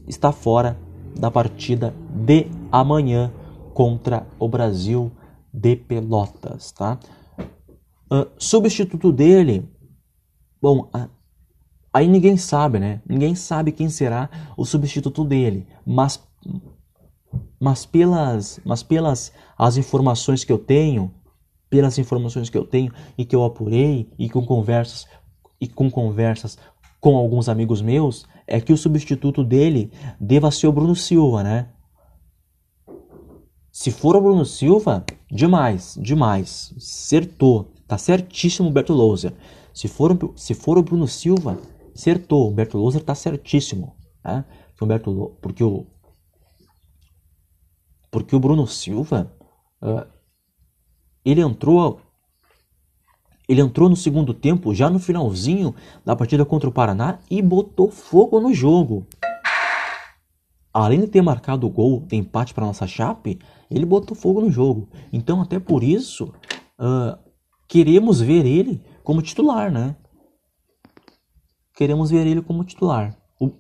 [0.07, 0.79] está fora
[1.19, 3.33] da partida de amanhã
[3.75, 5.11] contra o Brasil
[5.53, 6.99] de Pelotas, tá?
[8.11, 9.69] Uh, substituto dele,
[10.63, 10.89] bom,
[11.97, 13.01] aí ninguém sabe, né?
[13.09, 16.23] Ninguém sabe quem será o substituto dele, mas
[17.59, 21.11] mas pelas mas pelas as informações que eu tenho,
[21.71, 25.07] pelas informações que eu tenho e que eu apurei e com conversas
[25.59, 26.59] e com conversas
[27.01, 31.71] com alguns amigos meus, é que o substituto dele deva ser o Bruno Silva, né?
[33.73, 36.75] Se for o Bruno Silva, demais, demais.
[36.77, 37.73] Acertou.
[37.89, 39.33] Tá certíssimo o Berto Louser.
[39.73, 41.59] Se for, se for o Bruno Silva,
[41.97, 42.49] acertou.
[42.49, 43.97] O Berto Louser tá certíssimo.
[44.25, 44.45] Né?
[44.69, 45.87] Porque o, Berto, porque o,
[48.11, 49.33] porque o Bruno Silva,
[49.83, 50.07] uh,
[51.25, 52.01] ele entrou
[53.49, 55.73] ele entrou no segundo tempo, já no finalzinho
[56.05, 59.07] da partida contra o Paraná, e botou fogo no jogo.
[60.75, 63.39] Além de ter marcado o gol de empate para nossa Chape,
[63.71, 64.89] ele botou fogo no jogo.
[65.13, 66.33] Então, até por isso,
[66.79, 67.17] uh,
[67.69, 69.95] queremos ver ele como titular, né?
[71.77, 73.15] Queremos ver ele como titular.
[73.39, 73.53] O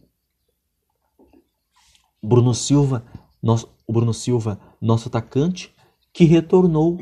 [2.22, 3.04] Bruno Silva,
[3.42, 5.72] nosso, o Bruno Silva, nosso atacante,
[6.14, 6.98] que retornou,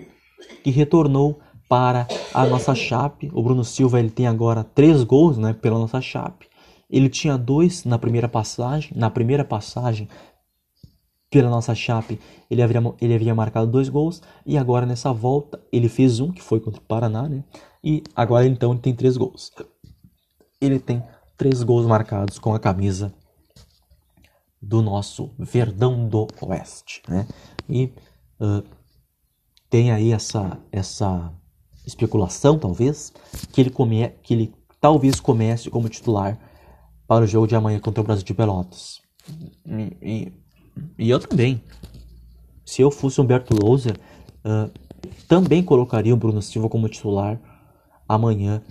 [0.65, 3.31] que retornou para a nossa Chape.
[3.33, 6.49] O Bruno Silva ele tem agora três gols, né, pela nossa Chape.
[6.91, 10.09] Ele tinha dois na primeira passagem, na primeira passagem
[11.31, 15.89] pela nossa Chape, ele havia, ele havia marcado dois gols e agora nessa volta ele
[15.89, 17.43] fez um que foi contra o Paraná, né?
[17.83, 19.51] E agora então ele tem três gols.
[20.65, 21.03] Ele tem
[21.37, 23.13] três gols marcados com a camisa
[24.61, 27.27] do nosso Verdão do Oeste, né?
[27.69, 27.93] E
[28.41, 28.65] uh,
[29.69, 31.33] tem aí essa essa
[31.87, 33.13] especulação, talvez,
[33.53, 36.39] que ele, come, que ele talvez comece como titular
[37.07, 39.01] para o jogo de amanhã contra o Brasil de Pelotas.
[39.67, 40.33] E, e,
[40.99, 41.63] e eu também.
[42.65, 43.99] Se eu fosse Humberto Louser,
[44.45, 44.71] uh,
[45.29, 47.39] também colocaria o Bruno Silva como titular
[48.09, 48.63] amanhã.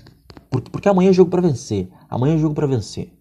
[0.62, 1.90] Porque, amanhã é jogo para vencer.
[2.10, 3.12] Amanhã é jogo para vencer.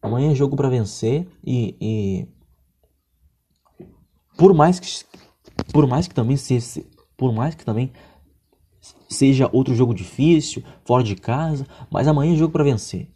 [0.00, 2.28] Amanhã é jogo para vencer e, e,
[4.36, 4.88] por mais que
[5.72, 7.92] por mais que também se, por mais que também
[9.08, 13.10] seja outro jogo difícil, fora de casa, mas amanhã é jogo para vencer.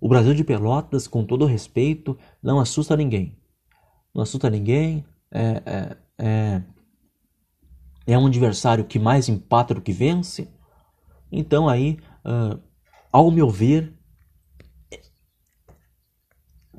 [0.00, 3.36] O Brasil de Pelotas, com todo respeito, não assusta ninguém.
[4.14, 5.04] Não assusta ninguém.
[5.30, 6.62] É, é, é,
[8.06, 10.48] é um adversário que mais empata do que vence.
[11.30, 12.60] Então aí, uh,
[13.12, 13.94] ao meu ver,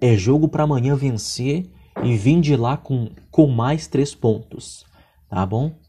[0.02, 1.72] é jogo para amanhã vencer
[2.04, 4.86] e vir de lá com, com mais três pontos.
[5.30, 5.80] Tá bom?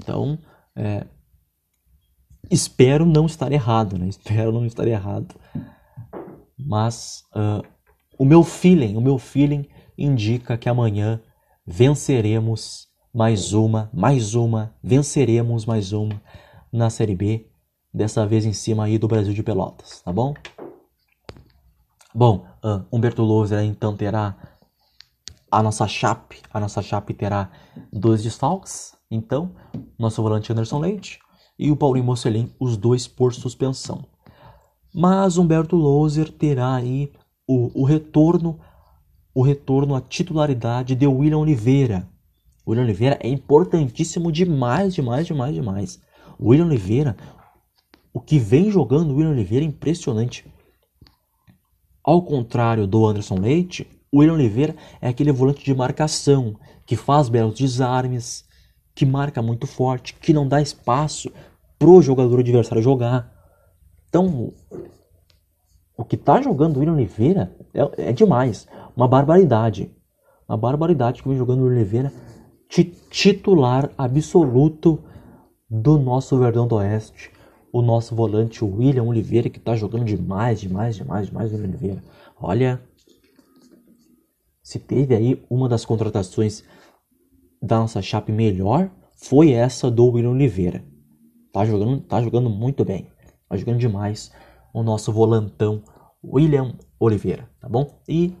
[0.00, 0.38] Então,
[0.74, 1.06] é,
[2.50, 4.06] Espero não estar errado, né?
[4.08, 5.34] Espero não estar errado.
[6.58, 7.66] Mas uh,
[8.18, 9.66] o meu feeling, o meu feeling
[9.98, 11.20] indica que amanhã
[11.66, 16.20] venceremos mais uma, mais uma, venceremos mais uma
[16.72, 17.48] na Série B,
[17.96, 20.34] dessa vez em cima aí do Brasil de Pelotas, tá bom?
[22.14, 24.36] Bom, uh, Humberto Louser então terá
[25.50, 27.50] a nossa chape, a nossa chape terá
[27.90, 29.52] dois desfalques, então,
[29.98, 31.18] nosso volante Anderson Leite,
[31.58, 34.04] e o Paulinho Mocelin, os dois por suspensão.
[34.94, 37.10] Mas Humberto Louser terá aí
[37.48, 38.60] o, o retorno
[39.34, 42.08] o retorno à titularidade de William Oliveira.
[42.66, 46.00] William Oliveira é importantíssimo demais, demais, demais, demais.
[46.40, 47.16] William Oliveira,
[48.16, 50.50] o que vem jogando o William Oliveira é impressionante.
[52.02, 57.28] Ao contrário do Anderson Leite, o William Oliveira é aquele volante de marcação que faz
[57.28, 58.46] belos desarmes,
[58.94, 61.30] que marca muito forte, que não dá espaço
[61.78, 63.30] pro jogador adversário jogar.
[64.08, 64.54] Então,
[65.94, 68.66] o que tá jogando o William Oliveira é, é demais.
[68.96, 69.94] Uma barbaridade.
[70.48, 72.12] Uma barbaridade que vem jogando o William Oliveira.
[73.10, 75.04] Titular absoluto
[75.68, 77.35] do nosso Verdão do Oeste.
[77.76, 82.02] O nosso volante, William Oliveira, que tá jogando demais, demais, demais, demais, William Oliveira.
[82.40, 82.80] Olha,
[84.62, 86.64] se teve aí uma das contratações
[87.60, 90.82] da nossa chape melhor foi essa do William Oliveira.
[91.52, 93.10] Tá jogando, tá jogando muito bem.
[93.46, 94.32] Tá jogando demais
[94.72, 95.84] o nosso volantão
[96.24, 98.00] William Oliveira, tá bom?
[98.08, 98.34] E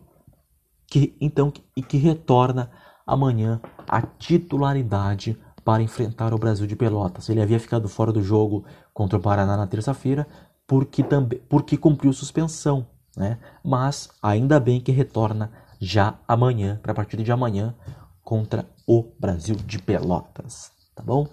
[0.86, 2.70] que então e que retorna
[3.06, 7.28] amanhã a titularidade para enfrentar o Brasil de Pelotas.
[7.28, 10.24] Ele havia ficado fora do jogo contra o Paraná na terça-feira
[10.64, 13.40] porque também porque cumpriu suspensão, né?
[13.64, 15.50] Mas ainda bem que retorna
[15.80, 17.74] já amanhã, para a partida de amanhã
[18.22, 21.26] contra o Brasil de Pelotas, tá bom?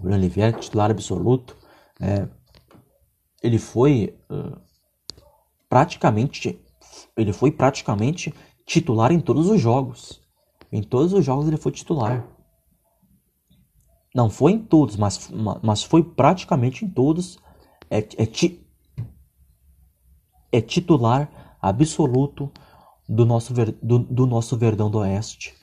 [0.00, 1.58] O William Oliveira, titular absoluto,
[2.00, 2.26] é,
[3.42, 4.58] ele foi uh,
[5.68, 6.58] praticamente
[7.14, 8.32] ele foi praticamente
[8.64, 10.22] titular em todos os jogos.
[10.72, 12.37] Em todos os jogos ele foi titular.
[14.14, 15.30] Não foi em todos, mas,
[15.62, 17.38] mas foi praticamente em todos.
[17.90, 18.66] É, é, ti,
[20.50, 22.50] é titular absoluto
[23.08, 25.54] do nosso, do, do nosso Verdão do Oeste.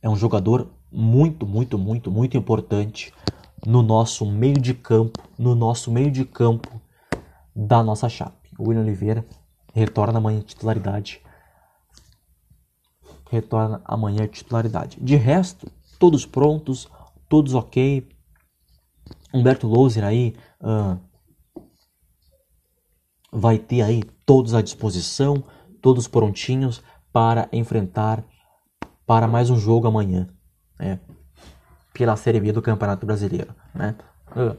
[0.00, 3.12] É um jogador muito, muito, muito, muito importante
[3.66, 6.80] no nosso meio de campo, no nosso meio de campo
[7.54, 8.50] da nossa chape.
[8.58, 9.26] O William Oliveira
[9.74, 11.20] retorna amanhã titularidade.
[13.30, 14.98] Retorna amanhã titularidade.
[15.00, 16.88] De resto, todos prontos,
[17.28, 18.08] todos ok.
[19.32, 20.98] Humberto Louser aí uh,
[23.30, 25.44] vai ter aí todos à disposição,
[25.82, 28.24] todos prontinhos para enfrentar
[29.06, 30.26] para mais um jogo amanhã,
[30.78, 31.00] né?
[31.92, 33.94] Pela Série B do Campeonato Brasileiro, né?
[34.32, 34.56] Uh,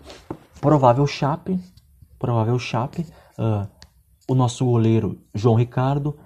[0.61, 1.59] provável Chape,
[2.17, 3.05] provável Chape,
[3.37, 3.67] uh,
[4.27, 6.17] o nosso goleiro João Ricardo,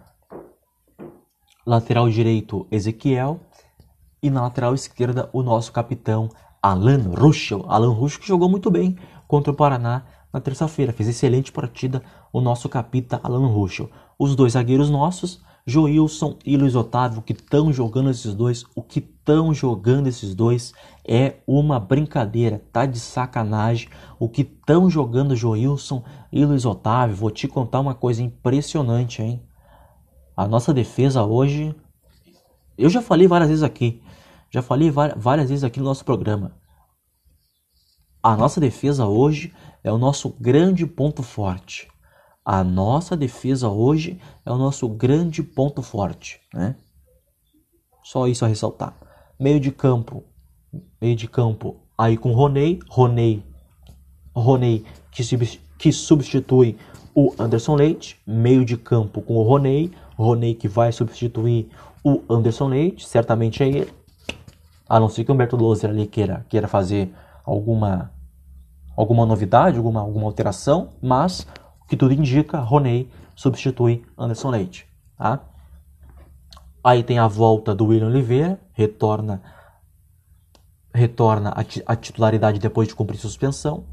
[1.66, 3.40] lateral direito Ezequiel
[4.22, 6.30] e na lateral esquerda o nosso capitão
[6.62, 7.66] Alan Ruschel.
[7.68, 8.96] Alan Ruschel que jogou muito bem
[9.28, 10.94] contra o Paraná na terça-feira.
[10.94, 13.90] Fez excelente partida o nosso capita Alan Ruschel.
[14.20, 19.00] Os dois zagueiros nossos, Joilson e Luiz Otávio, que estão jogando esses dois, o que
[19.00, 23.90] estão jogando esses dois é uma brincadeira, tá de sacanagem.
[24.20, 29.42] O que estão jogando Joilson e Luiz Otávio, vou te contar uma coisa impressionante, hein?
[30.38, 31.76] A nossa defesa hoje,
[32.78, 34.02] eu já falei várias vezes aqui,
[34.52, 36.56] já falei várias vezes aqui no nosso programa.
[38.22, 41.88] A nossa defesa hoje é o nosso grande ponto forte.
[42.44, 46.76] A nossa defesa hoje é o nosso grande ponto forte, né?
[48.04, 48.96] Só isso a ressaltar.
[49.40, 50.24] Meio de campo,
[51.02, 53.44] meio de campo, aí com Roney, Roney,
[54.36, 55.24] Roney que,
[55.78, 56.78] que substitui
[57.16, 61.70] o Anderson Leite, meio de campo com o Roney, Roney que vai substituir
[62.04, 64.01] o Anderson Leite, certamente é ele.
[64.92, 68.12] A não ser que o Humberto Loser ali queira, queira fazer alguma
[68.94, 71.48] alguma novidade, alguma, alguma alteração, mas
[71.82, 74.86] o que tudo indica, Roney substitui Anderson Leite.
[75.18, 75.40] Tá?
[76.84, 79.42] Aí tem a volta do William Oliveira, retorna
[80.94, 81.54] retorna
[81.86, 83.86] a, titularidade depois de cumprir suspensão.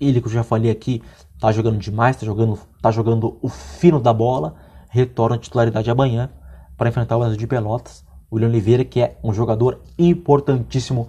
[0.00, 1.00] Ele que eu já falei aqui,
[1.38, 4.56] tá jogando demais, tá jogando, tá jogando o fino da bola,
[4.88, 6.28] retorna a titularidade amanhã
[6.76, 8.09] para enfrentar o Brasil de Pelotas.
[8.32, 11.08] William Oliveira, que é um jogador importantíssimo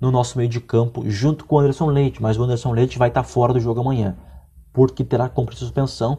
[0.00, 3.08] no nosso meio de campo, junto com o Anderson Leite, mas o Anderson Leite vai
[3.08, 4.16] estar fora do jogo amanhã,
[4.72, 6.18] porque terá que cumprir suspensão,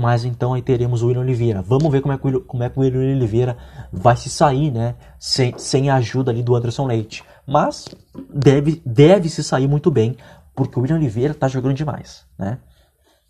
[0.00, 1.60] mas então aí teremos o William Oliveira.
[1.60, 3.56] Vamos ver como é que o, como é que o William Oliveira
[3.92, 7.24] vai se sair, né, sem, sem a ajuda ali do Anderson Leite.
[7.46, 7.86] Mas
[8.32, 10.16] deve, deve se sair muito bem,
[10.54, 12.58] porque o William Oliveira está jogando demais, né.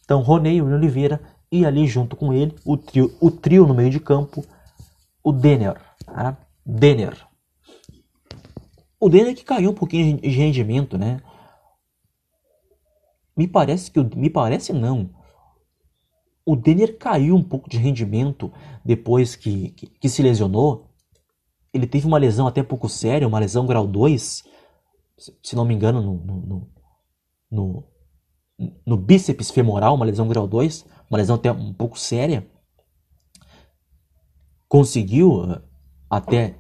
[0.05, 3.91] Então, Ronei, William Oliveira e ali junto com ele o trio, o trio no meio
[3.91, 4.45] de campo,
[5.23, 6.37] o Denner, tá?
[6.71, 7.27] Denner,
[9.01, 11.23] o dele é que caiu um pouquinho de rendimento, né?
[13.35, 15.09] Me parece que me parece não.
[16.45, 18.53] O Denner caiu um pouco de rendimento
[18.85, 20.91] depois que, que, que, se lesionou.
[21.73, 24.45] Ele teve uma lesão até pouco séria, uma lesão grau 2,
[25.43, 26.71] se não me engano, no, no,
[27.51, 27.85] no,
[28.85, 32.47] no bíceps femoral, uma lesão grau 2, uma lesão até um pouco séria.
[34.69, 35.68] Conseguiu eh,
[36.09, 36.57] até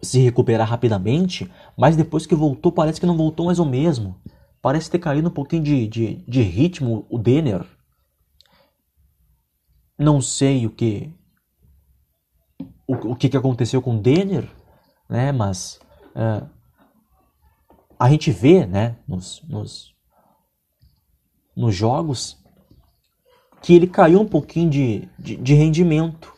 [0.00, 4.20] se recuperar rapidamente, mas depois que voltou, parece que não voltou mais o mesmo.
[4.62, 7.64] Parece ter caído um pouquinho de, de, de ritmo o Denner.
[9.98, 11.12] Não sei o que
[12.86, 14.48] o, o que, que aconteceu com o Denner,
[15.08, 15.30] né?
[15.30, 15.78] Mas
[16.14, 16.48] uh,
[17.98, 18.96] a gente vê, né?
[19.06, 19.94] Nos, nos,
[21.54, 22.38] nos jogos
[23.60, 26.37] que ele caiu um pouquinho de, de, de rendimento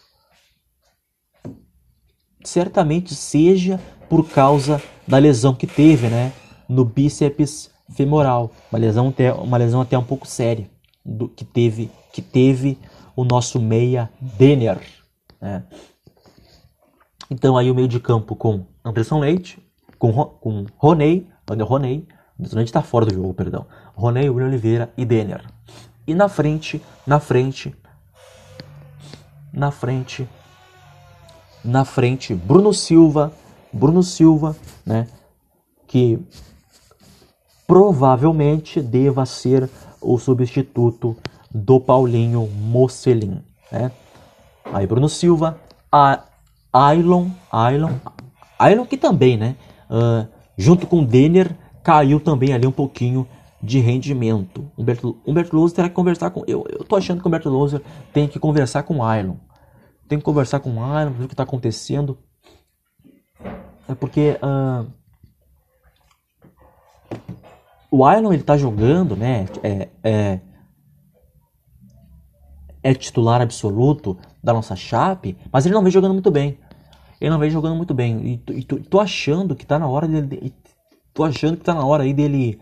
[2.50, 6.32] certamente seja por causa da lesão que teve, né,
[6.68, 10.68] no bíceps femoral, uma lesão até, uma lesão até um pouco séria
[11.04, 12.76] do que teve que teve
[13.14, 14.80] o nosso meia Denner,
[15.40, 15.62] né?
[17.30, 19.64] Então aí o meio de campo com Anderson Leite,
[19.96, 24.92] com, com Roney, André Roney, Anderson Leite está fora do jogo, perdão, Roney, William Oliveira
[24.96, 25.44] e Denner.
[26.04, 27.72] E na frente, na frente,
[29.52, 30.28] na frente
[31.64, 33.32] na frente Bruno Silva,
[33.72, 35.06] Bruno Silva, né,
[35.86, 36.18] que
[37.66, 39.68] provavelmente deva ser
[40.00, 41.16] o substituto
[41.52, 43.92] do Paulinho Mocelin, né?
[44.72, 45.58] Aí Bruno Silva,
[45.90, 46.24] a
[46.72, 47.92] Ailon, Ailon,
[48.58, 49.56] Ailon que também, né?
[49.90, 53.26] Uh, junto com Denner, caiu também ali um pouquinho
[53.62, 54.70] de rendimento.
[54.76, 56.42] Humberto, Humberto Loser terá que conversar com.
[56.46, 57.82] Eu, eu tô achando que o Humberto Loser
[58.12, 59.34] tem que conversar com o Ailon.
[60.10, 62.18] Tem que conversar com o Ailon, ver o que está acontecendo.
[63.88, 64.36] É porque.
[64.42, 64.90] Uh,
[67.88, 69.46] o Ailon ele tá jogando, né?
[69.62, 70.40] É, é,
[72.82, 76.58] é titular absoluto da nossa Chape, mas ele não vem jogando muito bem.
[77.20, 78.42] Ele não vem jogando muito bem.
[78.48, 80.52] E, e tô, achando que tá na hora dele.
[81.14, 82.60] Tô achando que tá na hora aí dele.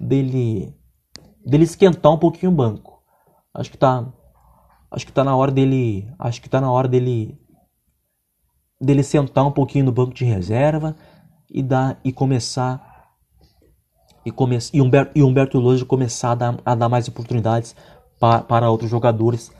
[0.00, 0.74] dele.
[1.46, 3.00] dele esquentar um pouquinho o banco.
[3.54, 4.04] Acho que tá.
[4.90, 6.08] Acho que tá na hora dele.
[6.18, 7.38] Acho que tá na hora dele.
[8.80, 10.96] dele sentar um pouquinho no banco de reserva
[11.50, 12.88] e dar e começar
[14.24, 17.74] e, come, e, Humberto, e Humberto Lojo começar a dar, a dar mais oportunidades
[18.20, 19.50] pa, para outros jogadores.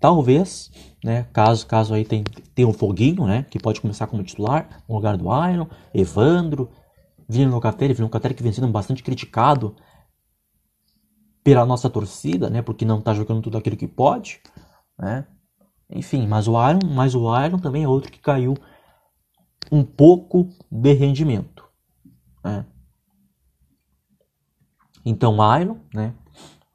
[0.00, 0.70] Talvez,
[1.04, 2.24] né, caso, caso aí tem,
[2.54, 6.70] tem um Foguinho, né, que pode começar como titular, no lugar do Iron, Evandro,
[7.28, 9.76] Vini Locatelli, Vini Locatelli que vem sendo bastante criticado
[11.42, 14.40] pela nossa torcida, né, porque não está jogando tudo aquilo que pode,
[14.98, 15.26] né,
[15.88, 18.54] enfim, mas o Iron, mas o Iron também é outro que caiu
[19.72, 21.64] um pouco de rendimento,
[22.44, 22.64] né.
[25.04, 26.14] Então, Ailon, né?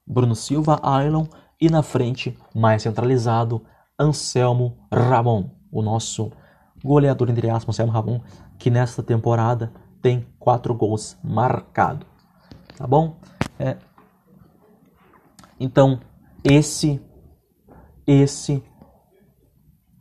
[0.05, 1.25] Bruno Silva, Ailon
[1.59, 3.63] e na frente, mais centralizado,
[3.99, 6.31] Anselmo Ramon, o nosso
[6.83, 8.21] goleador, entre aspas, Anselmo Ramon,
[8.57, 12.07] que nesta temporada tem quatro gols marcados.
[12.77, 13.19] Tá bom?
[13.57, 13.77] É.
[15.59, 15.99] Então,
[16.43, 17.01] esse,
[18.05, 18.63] esse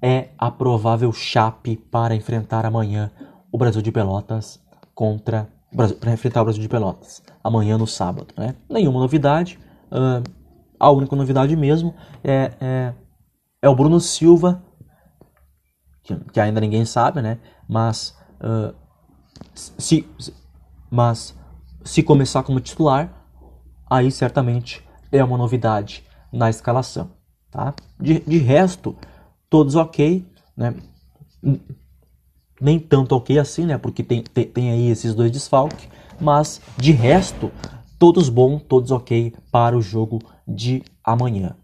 [0.02, 3.10] é a provável chape para enfrentar amanhã
[3.50, 4.62] o Brasil de Pelotas
[4.94, 5.48] contra
[5.98, 8.28] para enfrentar o Brasil de Pelotas amanhã no sábado.
[8.36, 8.54] Né?
[8.70, 9.58] Nenhuma novidade.
[9.86, 10.22] Uh,
[10.78, 12.94] a única novidade mesmo é, é,
[13.62, 14.62] é, o Bruno Silva,
[16.02, 17.38] que, que, ainda ninguém sabe, né?
[17.68, 18.74] Mas uh,
[19.54, 20.06] se,
[20.90, 21.36] mas
[21.84, 23.12] se começar como titular,
[23.88, 24.84] aí certamente
[25.18, 27.10] é uma novidade na escalação.
[27.50, 27.74] Tá?
[28.00, 28.96] De, de resto,
[29.48, 30.74] todos ok, né?
[32.60, 33.78] nem tanto ok assim, né?
[33.78, 35.88] Porque tem, tem, tem aí esses dois desfalques.
[36.20, 37.50] Mas de resto,
[37.98, 41.56] todos bom, todos ok para o jogo de amanhã.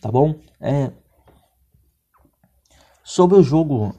[0.00, 0.34] Tá bom?
[0.60, 0.90] É...
[3.02, 3.94] Sobre o jogo.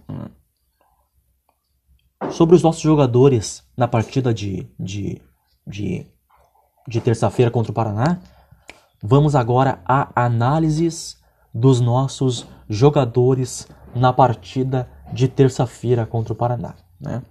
[2.32, 5.22] Sobre os nossos jogadores na partida de, de,
[5.66, 6.08] de,
[6.88, 8.20] de terça-feira contra o Paraná,
[9.06, 11.22] vamos agora a análises
[11.54, 16.74] dos nossos jogadores na partida de terça-feira contra o Paraná.
[17.00, 17.22] Né?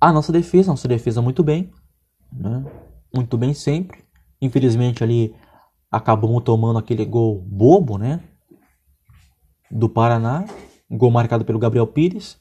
[0.00, 1.72] A nossa defesa, nossa defesa muito bem,
[2.32, 2.64] né?
[3.12, 4.04] muito bem sempre.
[4.40, 5.34] Infelizmente ali
[5.90, 8.20] acabamos tomando aquele gol bobo, né?
[9.70, 10.44] Do Paraná,
[10.88, 12.38] gol marcado pelo Gabriel Pires,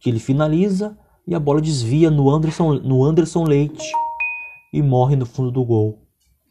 [0.00, 3.92] que ele finaliza e a bola desvia no Anderson, no Anderson Leite
[4.72, 6.03] e morre no fundo do gol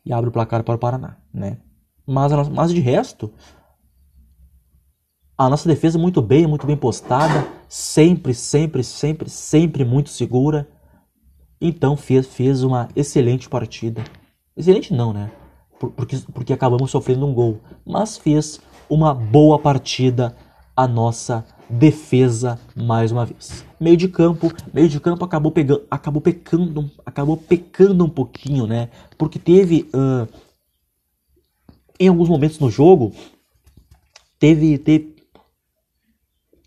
[0.06, 1.58] e abre o placar para o Paraná, né?
[2.06, 3.32] Mas, mas de resto,
[5.38, 10.68] a nossa defesa muito bem, muito bem postada, sempre, sempre, sempre, sempre muito segura.
[11.60, 14.04] Então fez, fez uma excelente partida.
[14.56, 15.32] Excelente não, né?
[15.80, 17.60] Porque, porque acabamos sofrendo um gol.
[17.86, 20.36] Mas fez uma boa partida
[20.76, 23.66] a nossa defesa mais uma vez.
[23.84, 28.90] Meio de campo, meio de campo acabou pegando, acabou pecando, acabou pecando um pouquinho, né?
[29.18, 30.26] Porque teve uh,
[32.00, 33.12] em alguns momentos no jogo
[34.40, 35.14] teve, teve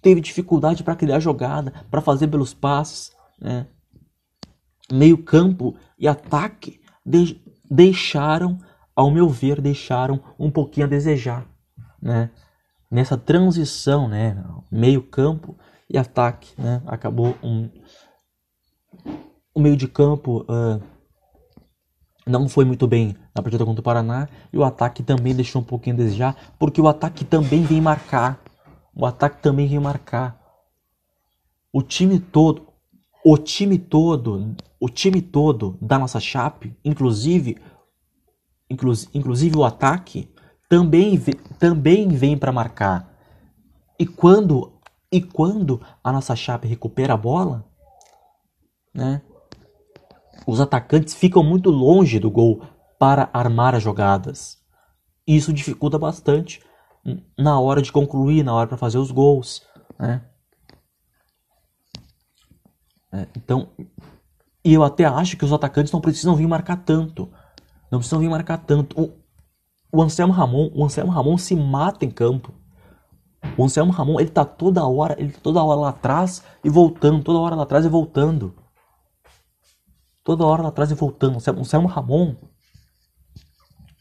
[0.03, 3.67] teve dificuldade para criar jogada, para fazer pelos passes, né?
[4.93, 8.59] meio campo e ataque de, deixaram,
[8.95, 11.47] ao meu ver, deixaram um pouquinho a desejar,
[12.01, 12.31] né?
[12.91, 14.45] Nessa transição, né?
[14.71, 15.57] Meio campo
[15.89, 16.82] e ataque, né?
[16.87, 17.70] Acabou um
[19.55, 20.82] o meio de campo uh,
[22.26, 25.64] não foi muito bem na partida contra o Paraná e o ataque também deixou um
[25.64, 28.43] pouquinho a desejar, porque o ataque também vem marcar
[28.97, 30.41] o ataque também vem marcar.
[31.70, 32.66] O time todo,
[33.22, 37.59] o time todo, o time todo da nossa chape, inclusive,
[38.70, 40.30] inclusive, o ataque,
[40.66, 41.20] também,
[41.59, 43.14] também vem para marcar.
[43.99, 44.76] E quando
[45.17, 47.64] e quando a nossa chape recupera a bola,
[48.93, 49.23] né?
[50.47, 52.62] Os atacantes ficam muito longe do gol
[52.99, 54.59] para armar as jogadas.
[55.27, 56.62] Isso dificulta bastante
[57.37, 59.62] na hora de concluir, na hora para fazer os gols,
[59.99, 60.23] né?
[63.11, 63.69] É, então,
[64.62, 67.33] eu até acho que os atacantes não precisam vir marcar tanto,
[67.91, 69.01] não precisam vir marcar tanto.
[69.01, 69.12] O,
[69.91, 72.53] o Anselmo Ramon, o Anselmo Ramon se mata em campo.
[73.57, 77.22] O Anselmo Ramon, ele tá toda hora, ele tá toda hora lá atrás e voltando,
[77.22, 78.55] toda hora lá atrás e voltando.
[80.24, 81.34] Toda hora lá atrás e voltando.
[81.34, 82.34] O Anselmo Ramon,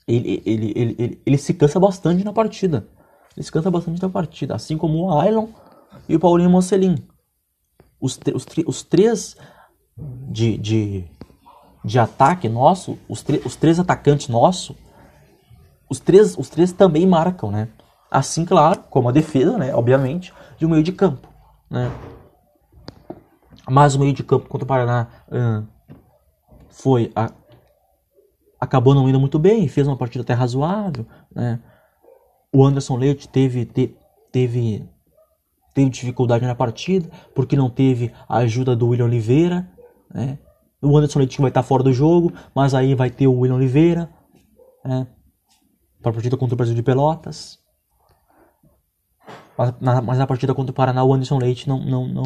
[0.07, 2.87] ele, ele, ele, ele, ele se cansa bastante na partida.
[3.35, 5.47] Ele se cansa bastante na partida, assim como o Ailon
[6.07, 6.95] e o Paulinho Mocelin.
[7.99, 9.35] Os, os, os três
[9.97, 11.05] de, de,
[11.83, 14.75] de ataque nosso, os, os três atacantes nossos,
[15.89, 17.69] os três, os três também marcam, né?
[18.09, 19.73] Assim, claro, como a defesa, né?
[19.73, 21.27] Obviamente, de um meio de campo,
[21.69, 21.91] né?
[23.69, 25.07] Mas o meio de campo contra o Paraná
[26.69, 27.31] foi a,
[28.59, 31.59] acabou não indo muito bem, fez uma partida até razoável, né?
[32.53, 33.95] O Anderson Leite teve, te,
[34.31, 34.87] teve
[35.73, 39.69] teve dificuldade na partida porque não teve a ajuda do William Oliveira,
[40.13, 40.37] né?
[40.81, 44.09] O Anderson Leite vai estar fora do jogo, mas aí vai ter o William Oliveira,
[44.83, 45.07] né?
[46.01, 47.59] Para a partida contra o Brasil de Pelotas.
[49.57, 51.79] Mas na, mas na partida contra o Paraná, o Anderson Leite não.
[51.79, 52.23] não, não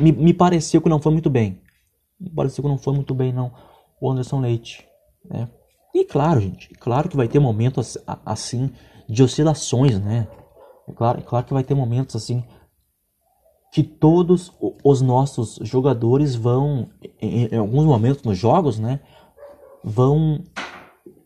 [0.00, 1.60] me, me pareceu que não foi muito bem.
[2.18, 3.52] Me pareceu que não foi muito bem, não.
[4.00, 4.86] O Anderson Leite.
[5.24, 5.48] Né?
[5.94, 8.70] E claro, gente, claro que vai ter momentos assim
[9.08, 10.26] de oscilações, né?
[10.88, 12.44] É claro, é claro que vai ter momentos assim
[13.74, 14.52] que todos
[14.84, 16.90] os nossos jogadores vão,
[17.20, 19.00] em, em alguns momentos nos jogos, né?
[19.82, 20.44] Vão,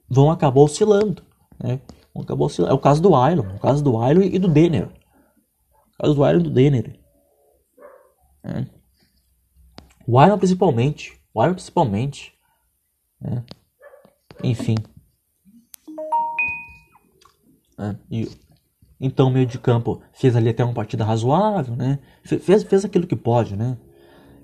[0.09, 1.23] vão acabar oscilando,
[1.63, 1.79] né?
[2.17, 2.51] Acabou.
[2.67, 4.87] É o caso do Ailon, o caso do Ailon e do Denner.
[4.87, 6.99] O caso do Ailon e do Denner.
[8.45, 8.67] É.
[10.07, 11.21] O Ailon principalmente.
[11.33, 12.33] O principalmente.
[13.23, 13.43] É.
[14.43, 14.77] Enfim.
[17.79, 17.97] É.
[18.11, 18.29] E,
[19.01, 22.01] então o meio de campo fez ali até uma partida razoável, né?
[22.25, 23.79] Fez, fez aquilo que pode, né?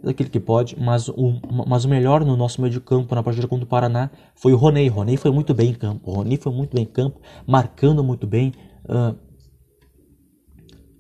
[0.05, 3.49] Daquele que pode, mas o, mas o melhor no nosso meio de campo na partida
[3.49, 4.89] contra o Paraná foi o Roney.
[4.89, 6.13] Roney foi muito bem em campo.
[6.13, 8.53] Roney foi muito bem em campo, marcando muito bem,
[8.85, 9.17] uh,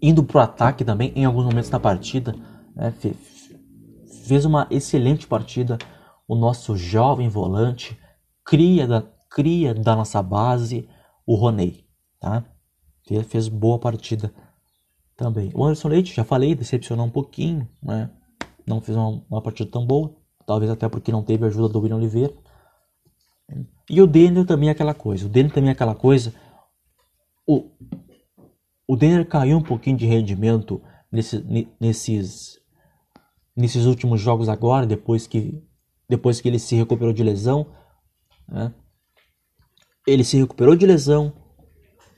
[0.00, 2.34] indo para o ataque também em alguns momentos da partida.
[2.74, 2.92] Né?
[4.26, 5.78] Fez uma excelente partida.
[6.26, 7.98] O nosso jovem volante,
[8.44, 10.88] cria da, cria da nossa base,
[11.26, 11.84] o Roney.
[12.18, 12.44] Tá?
[13.28, 14.32] Fez boa partida
[15.16, 15.50] também.
[15.54, 18.10] O Anderson Leite, já falei, decepcionou um pouquinho, né?
[18.66, 20.14] Não fez uma, uma partida tão boa,
[20.46, 22.34] talvez até porque não teve a ajuda do William Oliveira.
[23.88, 25.26] E o Denner também é aquela coisa.
[25.26, 26.34] O Denner também é aquela coisa.
[27.46, 27.70] O,
[28.88, 30.80] o Denner caiu um pouquinho de rendimento
[31.12, 31.44] nesse,
[31.78, 32.58] nesses,
[33.54, 35.62] nesses últimos jogos agora, depois que,
[36.08, 37.66] depois que ele se recuperou de lesão.
[38.48, 38.72] Né?
[40.06, 41.34] Ele se recuperou de lesão,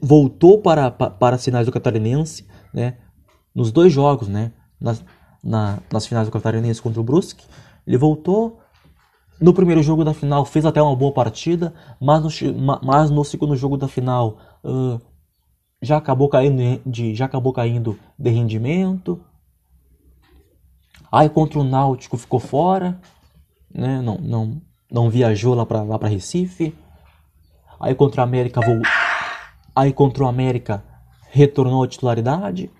[0.01, 2.99] voltou para, para, para sinais do Catarinense, né?
[3.55, 4.53] nos dois jogos, né?
[4.79, 5.03] Nas,
[5.43, 7.45] na, nas finais do Catarinense contra o Brusque.
[7.87, 8.61] Ele voltou.
[9.41, 13.55] No primeiro jogo da final fez até uma boa partida, mas no, mas no segundo
[13.55, 14.99] jogo da final uh,
[15.83, 19.21] já acabou caindo de já acabou caindo de rendimento.
[21.13, 22.99] Aí contra o Náutico ficou fora,
[23.73, 24.01] né?
[24.01, 26.75] Não, não, não viajou lá para lá Recife.
[27.79, 28.81] Aí contra o América vou
[29.75, 30.83] Aí contra o América
[31.31, 32.71] retornou à titularidade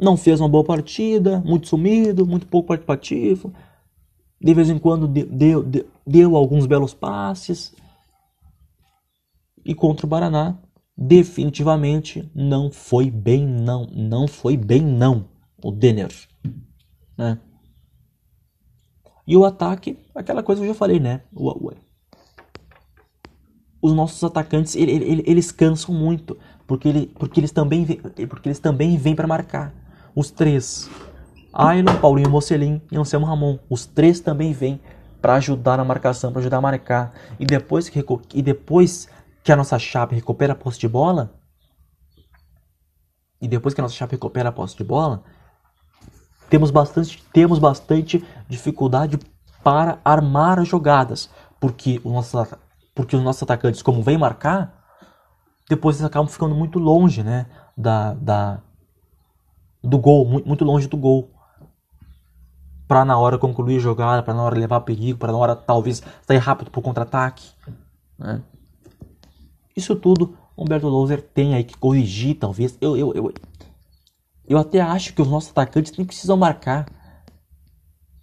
[0.00, 3.52] não fez uma boa partida, muito sumido, muito pouco participativo.
[4.40, 7.74] De vez em quando deu, deu, deu alguns belos passes.
[9.62, 10.56] E contra o Paraná,
[10.96, 15.28] definitivamente não foi bem não, não foi bem não
[15.62, 16.10] o Denner,
[17.16, 17.38] né?
[19.26, 21.22] E o ataque, aquela coisa que eu já falei, né?
[23.80, 26.36] Os nossos atacantes, ele, ele, eles cansam muito,
[26.66, 27.86] porque, ele, porque eles também
[28.28, 29.79] porque eles também vêm para marcar.
[30.14, 30.90] Os três,
[31.52, 34.80] Ailon, Paulinho Mocelin e Anselmo Ramon, os três também vêm
[35.20, 37.12] para ajudar na marcação, para ajudar a marcar.
[37.38, 38.04] E depois que,
[38.34, 39.08] e depois
[39.42, 41.34] que a nossa chapa recupera a posse de bola,
[43.40, 45.22] e depois que a nossa chapa recupera a posse de bola,
[46.48, 49.18] temos bastante, temos bastante dificuldade
[49.62, 52.36] para armar as jogadas, porque, o nosso,
[52.94, 54.80] porque os nossos atacantes, como vêm marcar,
[55.68, 57.46] depois eles acabam ficando muito longe né,
[57.76, 58.60] da, da,
[59.82, 61.30] do gol, muito longe do gol.
[62.86, 66.02] Para na hora concluir a jogada, para na hora levar perigo, para na hora talvez
[66.26, 67.48] sair rápido para o contra-ataque.
[68.18, 68.42] Né?
[69.76, 72.76] Isso tudo Humberto Louser tem aí que corrigir, talvez.
[72.82, 73.32] Eu, eu, eu,
[74.46, 76.86] eu até acho que os nossos atacantes nem precisam marcar.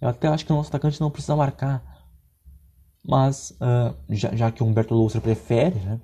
[0.00, 1.82] Eu até acho que os nossos atacantes não precisam marcar.
[3.04, 6.00] Mas, uh, já, já, que o Humberto Louser prefere, né?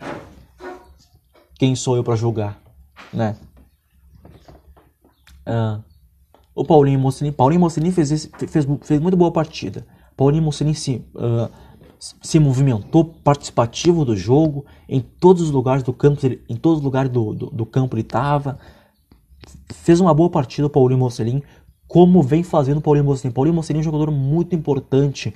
[1.57, 2.59] Quem sou eu para julgar,
[3.13, 3.37] né?
[5.47, 5.83] Uh,
[6.55, 9.87] o Paulinho Mocelin, Paulinho Mocelin fez, fez, fez muito boa partida.
[10.17, 11.51] Paulinho Mocelin se, uh,
[11.99, 17.11] se movimentou, participativo do jogo, em todos os lugares do campo, em todos os lugares
[17.11, 18.59] do, do, do campo ele estava.
[19.73, 21.43] Fez uma boa partida o Paulinho Mocelin,
[21.89, 23.33] como vem fazendo o Paulinho Mocelin.
[23.33, 25.35] Paulinho Mocelin é um jogador muito importante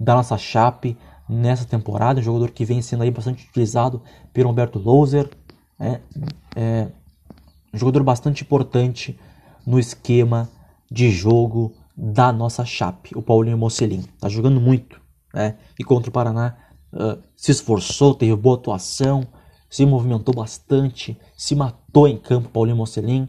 [0.00, 0.96] da nossa Chape
[1.28, 4.02] nessa temporada, um jogador que vem sendo aí bastante utilizado
[4.32, 5.30] pelo Humberto Louser,
[5.78, 6.00] é,
[6.54, 6.88] é
[7.72, 9.18] um jogador bastante importante
[9.66, 10.48] no esquema
[10.90, 14.02] de jogo da nossa Chape, o Paulinho Mocelin.
[14.20, 15.00] Tá jogando muito,
[15.32, 15.56] né?
[15.78, 16.56] E contra o Paraná
[16.92, 19.26] uh, se esforçou, teve boa atuação,
[19.70, 23.28] se movimentou bastante, se matou em campo, Paulinho Mocelin,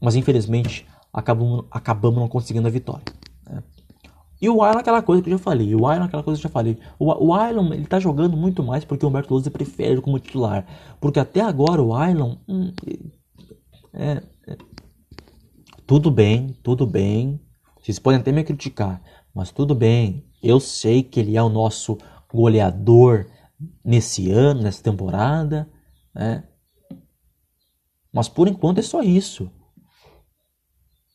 [0.00, 3.04] mas infelizmente acabamos, acabamos não conseguindo a vitória.
[3.48, 3.62] Né?
[4.40, 5.74] E o é aquela coisa que eu já falei.
[5.74, 6.78] O é aquela coisa que eu já falei.
[6.98, 10.64] O, o ele tá jogando muito mais porque o Humberto Lousa prefere como titular.
[10.98, 12.38] Porque até agora o Island.
[12.48, 12.72] Hum,
[13.92, 14.22] é,
[15.90, 17.40] tudo bem, tudo bem.
[17.82, 19.02] Vocês podem até me criticar,
[19.34, 20.24] mas tudo bem.
[20.40, 21.98] Eu sei que ele é o nosso
[22.32, 23.26] goleador
[23.84, 25.68] nesse ano, nessa temporada,
[26.14, 26.44] né?
[28.12, 29.50] Mas por enquanto é só isso.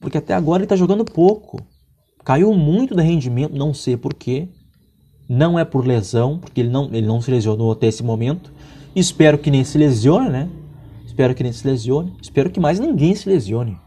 [0.01, 1.57] Porque até agora ele está jogando pouco.
[2.26, 4.49] Caiu muito de rendimento, não sei porquê.
[5.30, 8.51] Não é por lesão, porque ele não, ele não se lesionou até esse momento.
[8.93, 10.49] Espero que nem se lesione, né?
[11.05, 12.13] Espero que nem se lesione.
[12.21, 13.84] Espero que mais ninguém se lesione.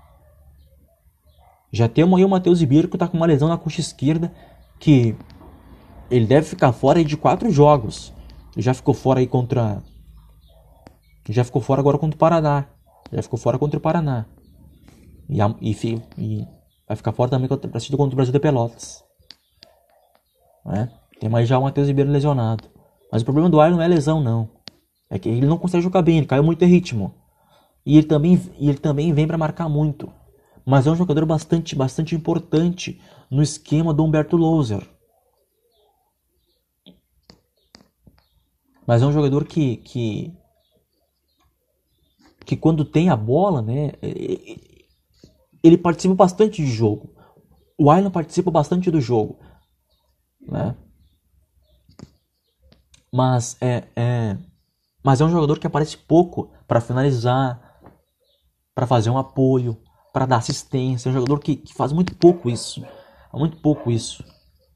[1.73, 4.33] Já temos aí o Matheus Ribeiro que está com uma lesão na coxa esquerda
[4.79, 5.15] que
[6.11, 8.13] ele deve ficar fora de quatro jogos.
[8.57, 9.83] Já ficou fora aí contra.
[11.29, 12.67] Já ficou fora agora contra o Paraná.
[13.13, 14.27] Já ficou fora contra o Paraná.
[15.29, 16.49] E, e, e
[16.89, 19.05] Vai ficar fora também assistir contra o Brasil de Pelotas.
[20.65, 20.91] Né?
[21.21, 22.65] Tem mais já o Matheus Ribeiro lesionado.
[23.13, 24.49] Mas o problema do Iron não é lesão, não.
[25.11, 27.15] É que ele não consegue jogar bem, ele caiu muito de ritmo.
[27.85, 30.11] E ele também, ele também vem para marcar muito.
[30.69, 33.01] Mas é um jogador bastante, bastante importante
[33.31, 34.87] no esquema do Humberto Louser.
[38.87, 40.37] Mas é um jogador que, que,
[42.45, 43.93] que quando tem a bola, né,
[45.63, 47.15] ele participa bastante de jogo.
[47.79, 49.39] O Island participa bastante do jogo,
[50.43, 50.77] né?
[53.11, 54.37] Mas é, é,
[55.03, 57.81] mas é um jogador que aparece pouco para finalizar,
[58.75, 59.83] para fazer um apoio,
[60.13, 61.09] para dar assistência.
[61.09, 62.85] É um jogador que, que, faz muito pouco isso,
[63.33, 64.25] muito pouco isso.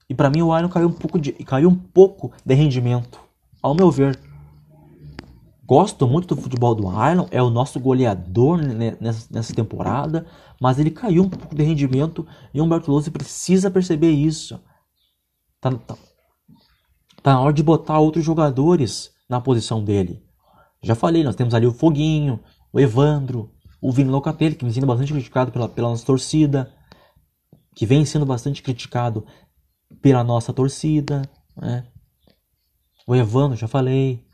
[0.09, 3.21] E para mim o Island caiu um pouco de, caiu um pouco de rendimento,
[3.63, 4.19] ao meu ver.
[5.65, 10.27] Gosto muito do futebol do Ireland, é o nosso goleador nessa, nessa temporada,
[10.61, 14.61] mas ele caiu um pouco de rendimento e o Humberto Lousa precisa perceber isso.
[15.61, 15.97] Tá, tá,
[17.23, 20.23] tá na hora de botar outros jogadores na posição dele.
[20.83, 22.41] Já falei, nós temos ali o Foguinho,
[22.73, 23.51] o Evandro,
[23.83, 26.73] o Vini Locatelli, que vem sendo bastante criticado pela, pela nossa torcida,
[27.75, 29.27] que vem sendo bastante criticado
[30.01, 31.23] pela nossa torcida.
[31.57, 31.85] Né?
[33.05, 34.25] O Evandro, já falei.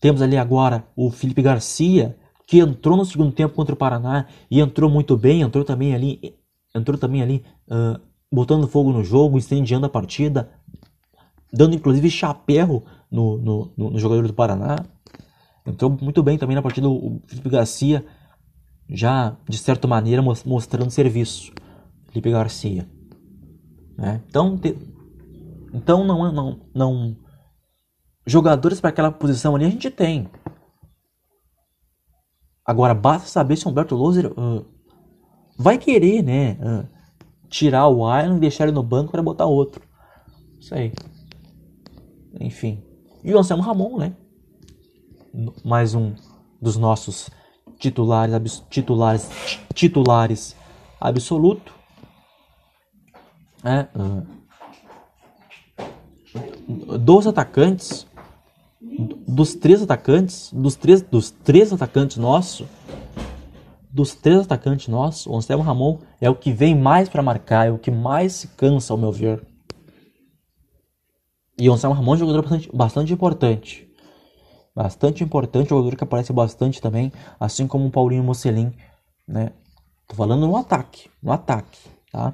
[0.00, 4.60] Temos ali agora o Felipe Garcia, que entrou no segundo tempo contra o Paraná e
[4.60, 6.36] entrou muito bem, entrou também ali,
[6.74, 8.00] entrou também ali uh,
[8.32, 10.50] botando fogo no jogo, incendiando a partida,
[11.52, 14.84] dando inclusive chapéu no, no, no, no jogador do Paraná.
[15.64, 18.04] Entrou muito bem também na partida o Felipe Garcia,
[18.88, 21.52] já de certa maneira mostrando serviço.
[22.08, 22.88] Felipe Garcia.
[23.96, 24.22] Né?
[24.28, 24.76] Então, te,
[25.74, 27.16] então não, não, não
[28.26, 30.28] jogadores para aquela posição ali a gente tem.
[32.64, 34.64] Agora basta saber se o Humberto Loser uh,
[35.58, 36.88] vai querer, né, uh,
[37.48, 39.82] tirar o Island e deixar ele no banco para botar outro.
[40.60, 40.92] Isso aí.
[42.38, 42.82] Enfim.
[43.24, 44.14] E o Anselmo Ramon, né?
[45.64, 46.14] Mais um
[46.60, 47.30] dos nossos
[47.78, 49.30] titulares, titulares,
[49.74, 50.56] titulares
[51.00, 51.72] absoluto.
[53.64, 54.26] É, uh,
[56.98, 58.06] dos atacantes,
[59.26, 62.66] dos três atacantes, dos três, dos três atacantes nossos,
[63.90, 67.70] dos três atacantes nossos, o Anselmo Ramon é o que vem mais para marcar, é
[67.70, 69.44] o que mais se cansa, ao meu ver.
[71.58, 73.87] E o Anselmo Ramon é um jogador bastante, bastante importante.
[74.78, 77.10] Bastante importante, jogador que aparece bastante também,
[77.40, 78.72] assim como o Paulinho Mocelin,
[79.26, 79.50] né?
[80.06, 81.80] Tô falando no ataque, no ataque,
[82.12, 82.32] tá?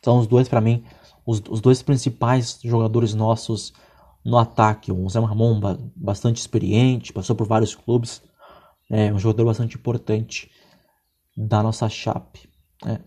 [0.00, 0.84] São os dois para mim,
[1.26, 3.72] os, os dois principais jogadores nossos
[4.24, 4.92] no ataque.
[4.92, 5.60] O Zé Ramon,
[5.96, 8.22] bastante experiente, passou por vários clubes,
[8.88, 10.48] é um jogador bastante importante
[11.36, 12.48] da nossa chape.
[12.84, 13.00] Né?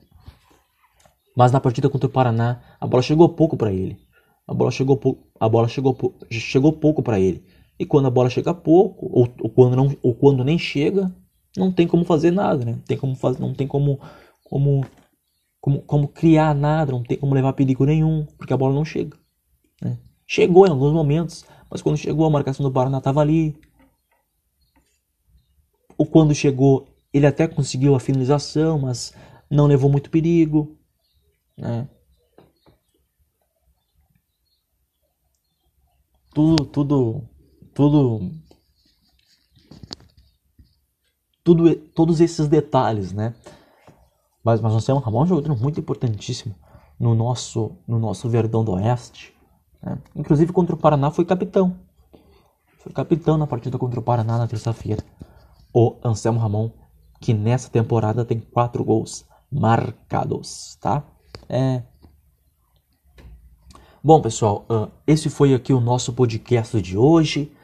[1.33, 3.97] Mas na partida contra o Paraná, a bola chegou pouco para ele.
[4.45, 4.99] A bola chegou,
[5.39, 5.97] a bola chegou,
[6.29, 7.48] chegou pouco para ele.
[7.79, 11.09] E quando a bola chega pouco, ou, ou, quando não, ou quando nem chega,
[11.55, 12.77] não tem como fazer nada, né?
[12.85, 14.01] Tem como fazer, não tem como,
[14.43, 14.85] como,
[15.61, 19.17] como, como criar nada, não tem como levar perigo nenhum, porque a bola não chega.
[19.81, 19.97] Né?
[20.27, 23.55] Chegou em alguns momentos, mas quando chegou a marcação do Paraná estava ali.
[25.97, 29.13] Ou quando chegou, ele até conseguiu a finalização, mas
[29.49, 30.77] não levou muito perigo.
[31.57, 31.87] Né?
[36.33, 37.23] Tudo, tudo,
[37.79, 38.29] tudo,
[41.41, 43.33] tudo, todos esses detalhes, né?
[44.43, 46.53] Mas, mas nós temos um jogador muito importantíssimo
[46.99, 49.33] no nosso, no nosso Verdão do Oeste.
[49.81, 49.97] Né?
[50.13, 51.73] Inclusive contra o Paraná foi capitão.
[52.79, 55.01] Foi capitão na partida contra o Paraná na terça-feira.
[55.73, 56.71] O Anselmo Ramon,
[57.21, 61.05] que nessa temporada tem quatro gols marcados, tá?
[61.47, 61.83] É.
[64.03, 67.55] Bom, pessoal, uh, esse foi aqui o nosso podcast de hoje.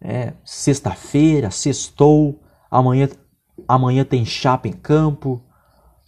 [0.00, 2.40] É, Sexta-feira, sextou.
[2.70, 3.08] Amanhã,
[3.66, 5.42] amanhã tem chapa em campo.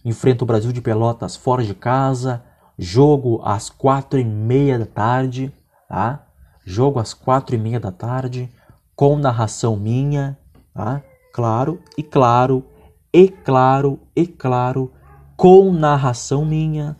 [0.03, 2.43] Enfrenta o Brasil de Pelotas fora de casa.
[2.77, 5.53] Jogo às quatro e meia da tarde,
[5.89, 6.25] tá?
[6.65, 8.49] Jogo às quatro e meia da tarde,
[8.95, 10.37] com narração minha,
[10.73, 11.01] tá?
[11.33, 12.63] Claro, e claro,
[13.11, 14.93] e claro, e claro,
[15.35, 16.95] com narração minha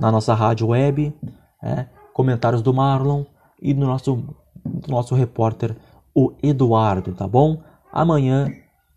[0.00, 1.14] na nossa rádio web,
[1.62, 3.24] é, comentários do Marlon
[3.60, 4.16] e do nosso,
[4.64, 5.76] do nosso repórter,
[6.14, 7.62] o Eduardo, tá bom?
[7.92, 8.48] Amanhã,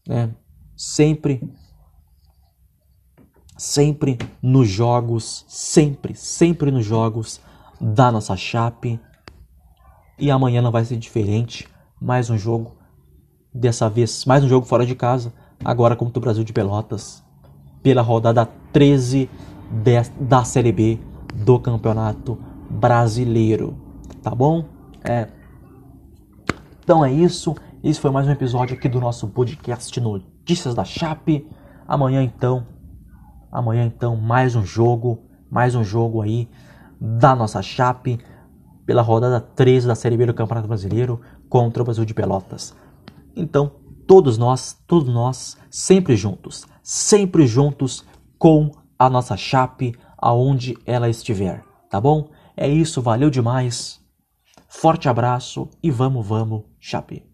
[0.08, 0.34] né,
[0.76, 1.42] sempre
[3.58, 7.40] sempre nos jogos, sempre, sempre nos jogos
[7.80, 9.00] da nossa Chape.
[10.20, 11.68] E amanhã não vai ser diferente.
[12.02, 12.76] Mais um jogo,
[13.54, 15.34] dessa vez, mais um jogo fora de casa,
[15.64, 17.24] agora contra o Brasil de Pelotas,
[17.82, 19.30] pela rodada 13
[19.72, 21.00] de, da Série B
[21.34, 22.38] do Campeonato
[22.70, 23.78] Brasileiro.
[24.22, 24.66] Tá bom?
[25.04, 25.28] É.
[26.84, 27.56] Então é isso.
[27.82, 31.48] Esse foi mais um episódio aqui do nosso podcast Notícias da Chape.
[31.88, 32.68] Amanhã então
[33.54, 35.20] Amanhã então mais um jogo,
[35.50, 36.50] mais um jogo aí
[37.00, 38.20] da nossa Chape
[38.84, 42.76] pela rodada 13 da Série B do Campeonato Brasileiro contra o Brasil de Pelotas.
[43.36, 43.72] Então,
[44.08, 48.04] todos nós, todos nós sempre juntos, sempre juntos
[48.40, 52.30] com a nossa Chape aonde ela estiver, tá bom?
[52.58, 54.02] É isso, valeu demais.
[54.68, 57.33] Forte abraço e vamos, vamos, Chape.